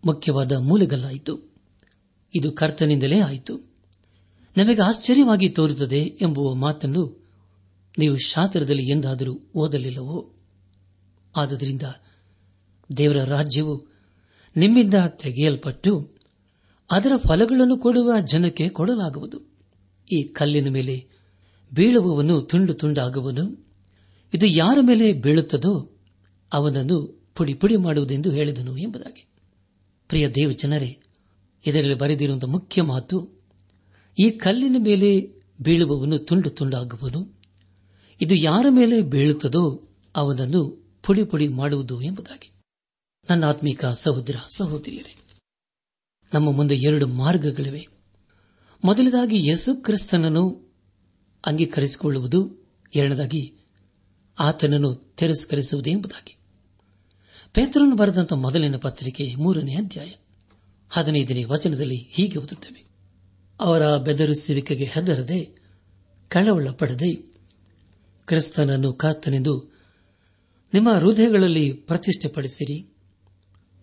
[0.05, 1.55] ಮುಖ್ಯವಾದ ಮೂಲೆಗಲ್ಲಾಯಿತು.
[2.35, 3.57] ಇದು ಕರ್ತನಿಂದಲೇ ಆಯಿತು.
[4.57, 7.27] ನಮಗೆ ಆಶ್ಚರ್ಯವಾಗಿ ತೋರುತ್ತದೆ ಎಂಬುವ ಮಾತನ್ನು
[7.97, 10.33] ನೀವು ಶಾಸ್ತ್ರದಲ್ಲಿ ಎಂದಾದರೂ ಓದಲಿಲ್ಲವೋ?
[11.35, 11.81] ಆದ್ದರಿಂದ
[12.97, 13.87] ದೇವರ ರಾಜ್ಯವು
[14.57, 16.16] ನಿಮ್ಮಿಂದ ತೆಗೆಯಲ್ಪಟ್ಟು
[16.91, 19.39] ಅದರ ಫಲಗಳನ್ನು ಕೊಡುವ ಜನಕ್ಕೆ ಕೊಡಲಾಗುವುದು.
[20.12, 21.08] ಈ ಕಲ್ಲಿನ ಮೇಲೆ
[21.73, 23.67] ಬೀಳುವವನು ತುಂಡು ತುಂಡಾಗುವನು.
[24.34, 25.91] ಇದು ಯಾರ ಮೇಲೆ ಬೀಳುತ್ತದೋ
[26.54, 29.28] ಅವನನ್ನು ಪುಡಿ ಪುಡಿ ಮಾಡುವುದೆಂದು ಹೇಳಿದನು ಎಂಬುದಾಗಿ.
[30.08, 31.00] ಪ್ರಿಯ ದೇವ ಜನರೇ
[31.65, 33.30] ಇದರಲ್ಲಿ ಬರೆದಿರುವ ಮುಖ್ಯ ಮಾತು,
[34.19, 37.39] ಈ ಕಲ್ಲಿನ ಮೇಲೆ ಬೀಳುವವನು ತುಂಡು ತುಂಡಾಗುವನು.
[38.21, 39.84] ಇದು ಯಾರ ಮೇಲೆ ಬೀಳುತ್ತದೋ
[40.15, 42.52] ಅವನನ್ನು ಪುಡಿ ಪುಡಿ ಮಾಡುವುದು ಎಂಬುದಾಗಿ.
[43.30, 45.16] ನನ್ನ ಆತ್ಮಿಕ ಸಹೋದರ ಸಹೋದರಿಯರೇ
[46.33, 47.87] ನಮ್ಮ ಮುಂದೆ ಎರಡು ಮಾರ್ಗಗಳಿವೆ.
[48.85, 50.73] ಮೊದಲದಾಗಿ ಯೇಸು ಕ್ರಿಸ್ತನನ್ನು
[51.45, 53.55] ಅಂಗೀಕರಿಸಿಕೊಳ್ಳುವುದು, ಎರಡನೇದಾಗಿ
[54.39, 56.37] ಆತನನ್ನು ತಿರಸ್ಕರಿಸುವುದು ಎಂಬುದಾಗಿ.
[57.53, 60.11] ಪೇತ್ರನು ಬರೆದಂತಹ ಮೊದಲಿನ ಪತ್ರಿಕೆ ಮೂರನೇ ಅಧ್ಯಾಯ
[60.89, 62.87] ಹದಿನೈದನೇ ವಚನದಲ್ಲಿ ಹೀಗೆ ಓದುತ್ತವೆ.
[63.59, 65.59] ಅವರ ಬೆದರಿಸುವಿಕೆಗೆ ಹೆದರದೆ,
[66.29, 67.13] ಕಳವಳ ಪಡೆದೇ
[68.25, 69.77] ಕ್ರಿಸ್ತನನ್ನು ಕಾತನೆಂದು
[70.73, 72.93] ನಿಮ್ಮ ಹೃದಯಗಳಲ್ಲಿ ಪ್ರತಿಷ್ಠೆಪಡಿಸಿರಿ.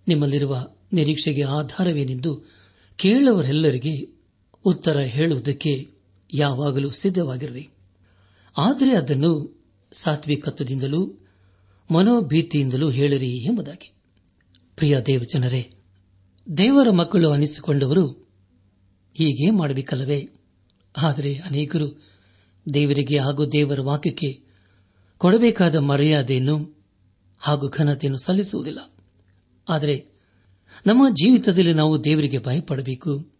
[0.08, 2.42] ನಿಮ್ಮಲ್ಲಿರುವ ನಿರೀಕ್ಷೆಗೆ ಆಧಾರವೇನೆಂದು
[2.96, 4.14] ಕೇಳುವರೆಲ್ಲರಿಗೆ
[4.64, 5.88] ಉತ್ತರ ಹೇಳುವುದಕ್ಕೆ
[6.34, 7.70] ಯಾವಾಗಲೂ ಸಿದ್ಧವಾಗಿರಲಿ
[8.56, 11.18] ಆದರೆ ಅದನ್ನು ಸಾತ್ವಿಕತ್ವದಿಂದಲೂ
[11.94, 13.92] ಮನೋಭೀತಿಯಿಂದಲೂ ಹೇಳಿರಿ ಎಂಬುದಾಗಿ.
[14.76, 15.70] ಪ್ರಿಯ ದೇವಜನರೇ,
[16.58, 18.08] ದೇವರ ಮಕ್ಕಳು ಅನಿಸಿಕೊಂಡವರು
[19.14, 20.28] ಹೀಗೆ ಮಾಡಬೇಕಲ್ಲವೇ?
[21.02, 22.02] ಆದರೆ ಅನೇಕರು
[22.74, 24.42] ದೇವರಿಗೆ ಹಾಗೂ ದೇವರ ವಾಕ್ಯಕ್ಕೆ
[25.18, 26.86] ಕೊಡಬೇಕಾದ ಮರ್ಯಾದೆಯನ್ನು
[27.38, 28.96] ಹಾಗೂ ಘನತೆಯನ್ನು ಸಲ್ಲಿಸುವುದಿಲ್ಲ.
[29.68, 30.13] ಆದರೆ
[30.86, 33.30] ನಮ್ಮ ಜೀವಿತದಲ್ಲಿ ನಾವು ದೇವರಿಗೆ ಭಯಪಡಬೇಕು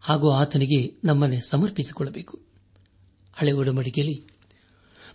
[0.00, 2.40] ಹಾಗೂ ಆತನಿಗೆ ನಮ್ಮನ್ನೇ ಸಮರ್ಪಿಸಿಕೊಳ್ಳಬೇಕು.
[3.32, 4.26] ಹಳೆ ಒಡಂಬಡಿಕೆಯಲ್ಲಿ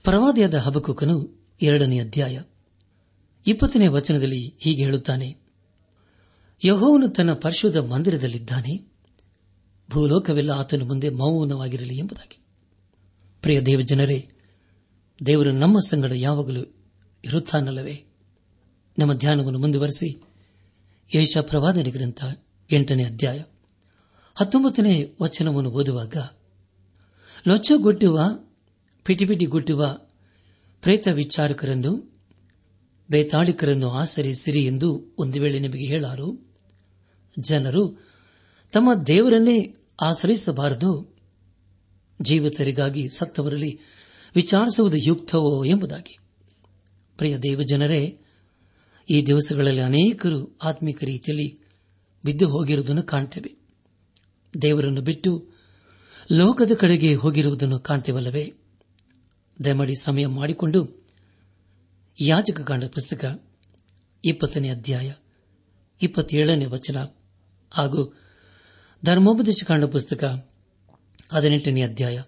[0.04, 2.42] ಪರವಾದಿಯಾದ ಹಬಕುಕನು ಎರಡನೇ ಅಧ್ಯಾಯ
[3.48, 5.36] ಇಪ್ಪತ್ತನೇ ವಚನದಲ್ಲಿ ಹೀಗೆ ಹೇಳುತ್ತಾನೆ,
[6.66, 8.92] ಯಹೋವನು ತನ್ನ ಪರಿಶುದ್ಧ ಮಂದಿರದಲ್ಲಿದ್ದಾನೆ,
[9.92, 12.40] ಭೂಲೋಕವೆಲ್ಲ ಆತನ ಮುಂದೆ ಮೌನವಾಗಿರಲಿ ಎಂಬುದಾಗಿ.
[13.42, 14.32] ಪ್ರಿಯ ದೇವಜನರೇ,
[15.26, 16.62] ದೇವರು ನಮ್ಮ ಸಂಗಡ ಯಾವಾಗಲೂ
[17.26, 18.06] ಇರುತ್ತಾನಲ್ಲವೇ?
[19.00, 20.24] ನಮ್ಮ ಧ್ಯಾನವನ್ನು ಮುಂದುವರೆಸಿ
[21.16, 22.26] ಯೇಷ ಪ್ರವಾದನೆ ಗ್ರಂಥ
[22.72, 23.44] ಎಂಟನೇ ಅಧ್ಯಾಯ
[24.36, 26.16] ಹತ್ತೊಂಬತ್ತನೇ ವಚನವನ್ನು ಓದುವಾಗ
[27.48, 28.20] ಲೊಚ್ಚಗೊಡ್ಡುವ
[29.04, 30.00] ಪಿಟಿಪಿಟಿಗೊಟ್ಟುವ
[30.82, 32.16] ಪ್ರೇತ ವಿಚಾರಕರನ್ನು
[33.10, 36.56] ಬೇತಾಳಿಕರನ್ನು ಆಸರಿಸಿರಿ ಎಂದು ಒಂದು ವೇಳೆ ನಿಮಗೆ ಹೇಳಾರು.
[37.40, 38.10] ಜನರು
[38.72, 41.18] ತಮ್ಮ ದೇವರನ್ನೇ ಆಚರಿಸಬಾರದು
[42.22, 43.80] ಜೀವಿತರಿಗಾಗಿ ಸತ್ತವರಲ್ಲಿ
[44.36, 46.18] ವಿಚಾರಿಸುವುದು ಯುಕ್ತವೋ ಎಂಬುದಾಗಿ.
[47.18, 48.22] ಪ್ರಿಯ ದೇವಜನರೇ
[49.10, 51.68] ಈ ದಿವಸಗಳಲ್ಲಿ ಅನೇಕರು ಆತ್ಮಿಕ ರೀತಿಯಲ್ಲಿ
[52.26, 53.60] ಬಿದ್ದು ಹೋಗಿರುವುದನ್ನು ಕಾಣ್ತೇವೆ.
[54.62, 55.50] ದೇವರನ್ನು ಬಿಟ್ಟು
[56.32, 58.54] ಲೋಕದ ಕಡೆಗೆ ಹೋಗಿರುವುದನ್ನು ಕಾಣ್ತೇವಲ್ಲವೇ?
[59.66, 61.08] ದಯಮಾಡಿ ಸಮಯ ಮಾಡಿಕೊಂಡು
[62.22, 63.44] ಯಾಜಕ ಕಾಂಡ ಪುಸ್ತಕ
[64.26, 65.14] ಇಪ್ಪತ್ತನೇ ಅಧ್ಯಾಯ
[66.02, 67.06] ಇಪ್ಪತ್ತೇಳನೇ ವಚನ
[67.72, 68.18] ಹಾಗೂ
[69.06, 70.50] ಧರ್ಮೋಪದೇಶ ಕಾಂಡ ಪುಸ್ತಕ
[71.32, 72.22] ಹದಿನೆಂಟನೇ ಅಧ್ಯಾಯ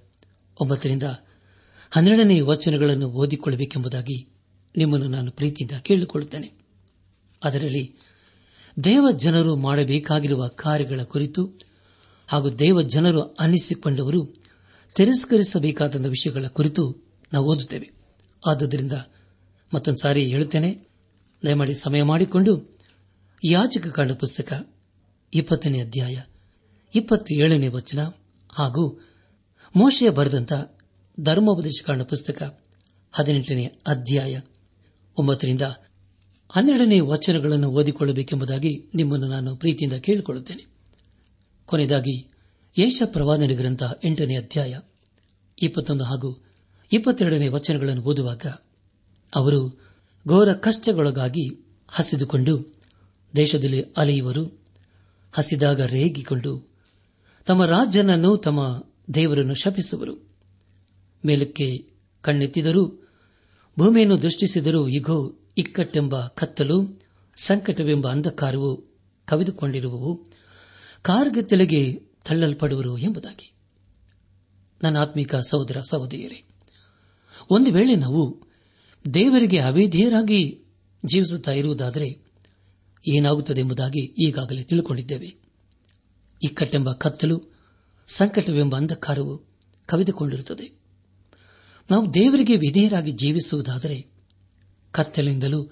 [0.61, 1.03] ಒಂಬತ್ತರಿಂದ
[1.89, 4.29] ಹನ್ನೆರಡನೇ ವಚನಗಳನ್ನು ಓದಿಕೊಳ್ಳಬೇಕೆಂಬುದಾಗಿ
[4.77, 6.60] ನಿಮ್ಮನ್ನು ನಾನು ಪ್ರೀತಿಯಿಂದ ಕೇಳಿಕೊಳ್ಳುತ್ತೇನೆ.
[7.43, 7.95] ಅದರಲ್ಲಿ
[8.83, 11.51] ದೇವ ಜನರು ಮಾಡಬೇಕಾಗಿರುವ ಕಾರ್ಯಗಳ ಕುರಿತು
[12.27, 14.33] ಹಾಗೂ ದೇವ ಜನರು ಅನಿಸಿಕೊಂಡವರು
[14.95, 16.95] ತಿರಸ್ಕರಿಸಬೇಕಾದ ವಿಷಯಗಳ ಕುರಿತು
[17.33, 17.91] ನಾವು ಓದುತ್ತೇವೆ.
[18.47, 18.93] ಆದುದರಿಂದ
[19.73, 20.87] ಮತ್ತೊಂದು ಸಾರಿ ಹೇಳುತ್ತೇನೆ.
[21.45, 22.79] ದಯಮಾಡಿ ಸಮಯ ಮಾಡಿಕೊಂಡು
[23.43, 24.69] ಯಾಚಕ ಕಾಂಡ ಪುಸ್ತಕ
[25.33, 26.21] ಇಪ್ಪತ್ತನೇ ಅಧ್ಯಾಯ
[26.95, 28.11] ಇಪ್ಪತ್ತೇಳನೇ ವಚನ
[28.53, 29.09] ಹಾಗೂ
[29.75, 30.53] ಮೋಶೆಯ ಬರೆದಂತ
[31.19, 32.59] ಧರ್ಮೋಪದೇಶ ಕಾಂಡ ಪುಸ್ತಕ
[33.11, 34.39] ಹದಿನೆಂಟನೇ ಅಧ್ಯಾಯ
[35.17, 35.61] ಒಂಬತ್ತರಿಂದ
[36.53, 40.65] ಹನ್ನೆರಡನೇ ವಚನಗಳನ್ನು ಓದಿಕೊಳ್ಳಬೇಕೆಂಬುದಾಗಿ ನಿಮ್ಮನ್ನು ನಾನು ಪ್ರೀತಿಯಿಂದ ಕೇಳಿಕೊಳ್ಳುತ್ತೇನೆ.
[41.65, 42.27] ಕೊನೆಯದಾಗಿ
[42.77, 44.79] ಯೇಷ ಪ್ರವಾದನೆ ಗ್ರಂಥ ಎಂಟನೇ ಅಧ್ಯಾಯ,
[45.61, 46.43] ಇಪ್ಪತ್ತೊಂದು ಹಾಗೂ
[46.91, 48.45] ಇಪ್ಪತ್ತೆರಡನೇ ವಚನಗಳನ್ನು ಓದುವಾಗ,
[49.35, 49.81] ಅವರು
[50.27, 52.73] ಘೋರ ಕಷ್ಟಗೊಳಗಾಗಿ ಹಸಿದುಕೊಂಡು
[53.35, 54.65] ದೇಶದಲ್ಲಿ ಅಲೆಯುವರು,
[55.31, 56.67] ಹಸಿದಾಗ ರೇಗಿಕೊಂಡು
[57.45, 58.83] ತಮ್ಮ ರಾಜನನ್ನು ತಮ್ಮ
[59.13, 60.29] ದೇವರನ್ನು ಶಪಿಸುವರು.
[61.25, 61.87] ಮೇಲಕ್ಕೆ
[62.21, 63.09] ಕಣ್ಣೆತ್ತಿದರೂ,
[63.79, 67.01] ಭೂಮಿಯನ್ನು ದೃಷ್ಟಿಸಿದರೂ ಇಗೋ ಇಕ್ಕಟ್ಟೆಂಬ ಕತ್ತಲು,
[67.43, 68.77] ಸಂಕಟವೆಂಬ ಅಂಧಕಾರವು
[69.27, 70.25] ಕವಿದುಕೊಂಡಿರುವವು
[71.01, 71.93] ಕಾರ್ಗತ್ತಲೆಗೆ
[72.25, 73.53] ತಳ್ಳಲ್ಪಡುವರು ಎಂಬುದಾಗಿ.
[74.83, 76.43] ನನ್ನ ಆತ್ಮಿಕ ಸಹೋದರ ಸಹೋದರಿಯರೇ,
[77.49, 78.41] ಒಂದು ವೇಳೆ ನಾವು
[79.13, 80.63] ದೇವರಿಗೆ ಅವೇಧೇಯರಾಗಿ
[81.05, 82.25] ಜೀವಿಸುತ್ತಾ ಇರುವುದಾದರೆ
[83.07, 85.35] ಏನಾಗುತ್ತದೆ ಎಂಬುದಾಗಿ ಈಗಾಗಲೇ ತಿಳಿದುಕೊಂಡಿದ್ದೇವೆ
[86.43, 87.59] ಇಕ್ಕಟ್ಟೆಂಬ ಕತ್ತಲು,
[88.07, 89.45] ಸಂಕಟವೆಂಬ ಅಂಧಕಾರವು
[89.85, 90.81] ಕವಿದುಕೊಂಡಿರುತ್ತದೆ.
[91.91, 94.10] ನಾವು ದೇವರಿಗೆ ವಿಧೇಯರಾಗಿ ಜೀವಿಸುವುದಾದರೆ
[94.91, 95.69] ಕತ್ತಲಿಂದಲೂ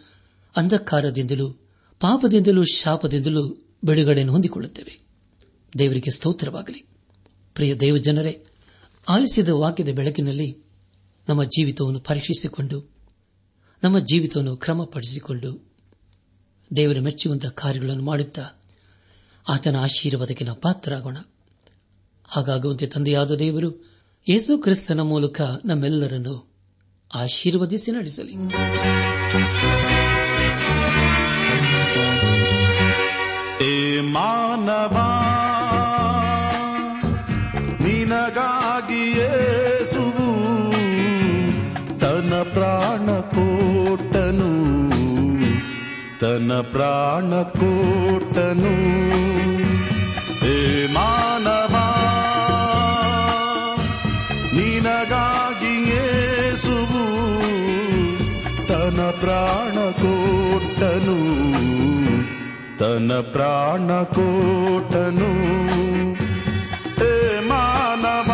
[0.56, 1.50] ಅಂಧಕಾರದಿಂದಲೂ,
[2.00, 5.00] ಪಾಪದಿಂದಲೂ, ಶಾಪದಿಂದಲೂ ಬಿಡುಗಡೆಯನ್ನು ಹೊಂದಿಕೊಳ್ಳುತ್ತೇವೆ.
[5.78, 6.88] ದೇವರಿಗೆ ಸ್ತೋತ್ರವಾಗಲಿ.
[7.54, 8.46] ಪ್ರಿಯ ದೇವಜನರೇ,
[9.10, 10.64] ಆಲಿಸಿದ ವಾಕ್ಯದ ಬೆಳಕಿನಲ್ಲಿ
[11.30, 12.96] ನಮ್ಮ ಜೀವಿತವನ್ನು ಪರೀಕ್ಷಿಸಿಕೊಂಡು,
[13.84, 15.74] ನಮ್ಮ ಜೀವಿತವನ್ನು ಕ್ರಮಪಡಿಸಿಕೊಂಡು,
[16.76, 18.64] ದೇವರ ಮೆಚ್ಚುವಂತಹ ಕಾರ್ಯಗಳನ್ನು ಮಾಡುತ್ತಾ,
[19.48, 21.18] ಆತನ ಆಶೀರ್ವಾದಕ್ಕೆ ನಾವು ಪಾತ್ರರಾಗೋಣ.
[22.24, 23.90] ಹಾಗಾಗುವಂತೆ ತಂದೆಯಾದ ದೇವರು,
[24.30, 26.49] ಯೇಸು ಕ್ರಿಸ್ತನ ಮೂಲಕ ನಮ್ಮೆಲ್ಲರನ್ನು
[27.16, 28.36] ಆಶೀರ್ವದಿಸಿ ನಡೆಸಲಿ.
[34.02, 34.98] ಮಾನವ
[37.84, 40.28] ನಿನಗಾಗಿ ಯೇಸುವು
[42.00, 44.52] ತನ್ನ ಪ್ರಾಣ ಕೋಟನು
[46.20, 48.76] ತನ್ನ ಪ್ರಾಣ ಕೋಟನು
[50.40, 51.76] ಹೇ ಮಾನವ
[54.54, 55.90] ನಿನಗಾಗಿ
[56.60, 57.04] ಯೇಸುವು
[58.68, 61.18] ತನ್ನ ಪ್ರಾಣ ಕೋಟನು
[62.80, 65.32] ತನ್ನ ಪ್ರಾಣ ಕೋಟನು
[67.50, 68.29] ಮಾನವ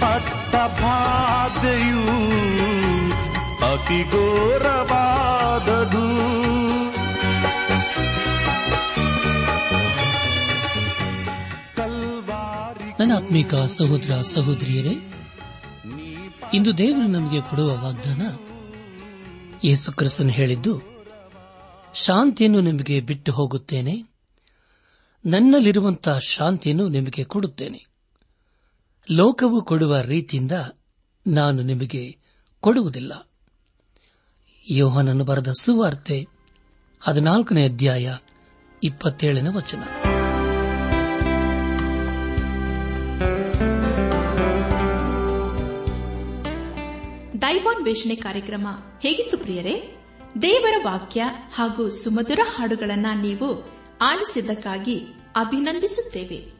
[0.00, 2.04] ಪಟ್ಟ ಬಾಧೆಯು
[3.72, 6.04] ಅತಿ ಘೋರವಾದದು.
[13.00, 14.94] ನನ್ನ ಆತ್ಮಿಕ ಸಹೋದರ ಸಹೋದರಿಯರೇ,
[16.54, 18.22] ಇಂದು ದೇವರು ನಮಗೆ ಕೊಡುವ ವಾಗ್ದಾನ
[19.64, 20.74] ಯೇಸು ಕ್ರಿಸ್ತನ್ ಹೇಳಿದ್ದು,
[21.94, 23.94] ಶಾಂತಿಯನ್ನು ನಿಮಗೆ ಬಿಟ್ಟು ಹೋಗುತ್ತೇನೆ.
[25.26, 27.89] ನನ್ನಲ್ಲಿರುವಂತಹ ಶಾಂತಿಯನ್ನು ನಿಮಗೆ ಕೊಡುತ್ತೇನೆ.
[29.12, 30.52] ಲೋಕವು ಕೊಡುವ ರೀತಿಯಿಂದ
[31.26, 32.16] ನಾನು ನಿಮಗೆ
[32.60, 33.30] ಕೊಡುವುದಿಲ್ಲ.
[34.70, 36.26] ಯೋಹನನ್ನು ಬರೆದ ಸುವಾರ್ತೆ
[37.00, 38.16] ಹದಿನಾಲ್ಕನೇ ಅಧ್ಯಾಯ
[38.82, 39.78] ಇಪ್ಪತ್ತೇಳನೇ ವಚನ.
[47.42, 48.66] ದೈವಾನ್ ವೇಷಣೆ ಕಾರ್ಯಕ್ರಮ
[49.02, 49.96] ಹೇಗಿತ್ತು ಪ್ರಿಯರೇ?
[50.42, 53.70] ದೇವರ ವಾಕ್ಯ ಹಾಗೂ ಸುಮಧುರ ಹಾಡುಗಳನ್ನು ನೀವು
[54.00, 54.98] ಆಲಿಸಿದ್ದಕ್ಕಾಗಿ
[55.36, 56.59] ಅಭಿನಂದಿಸುತ್ತೇವೆ.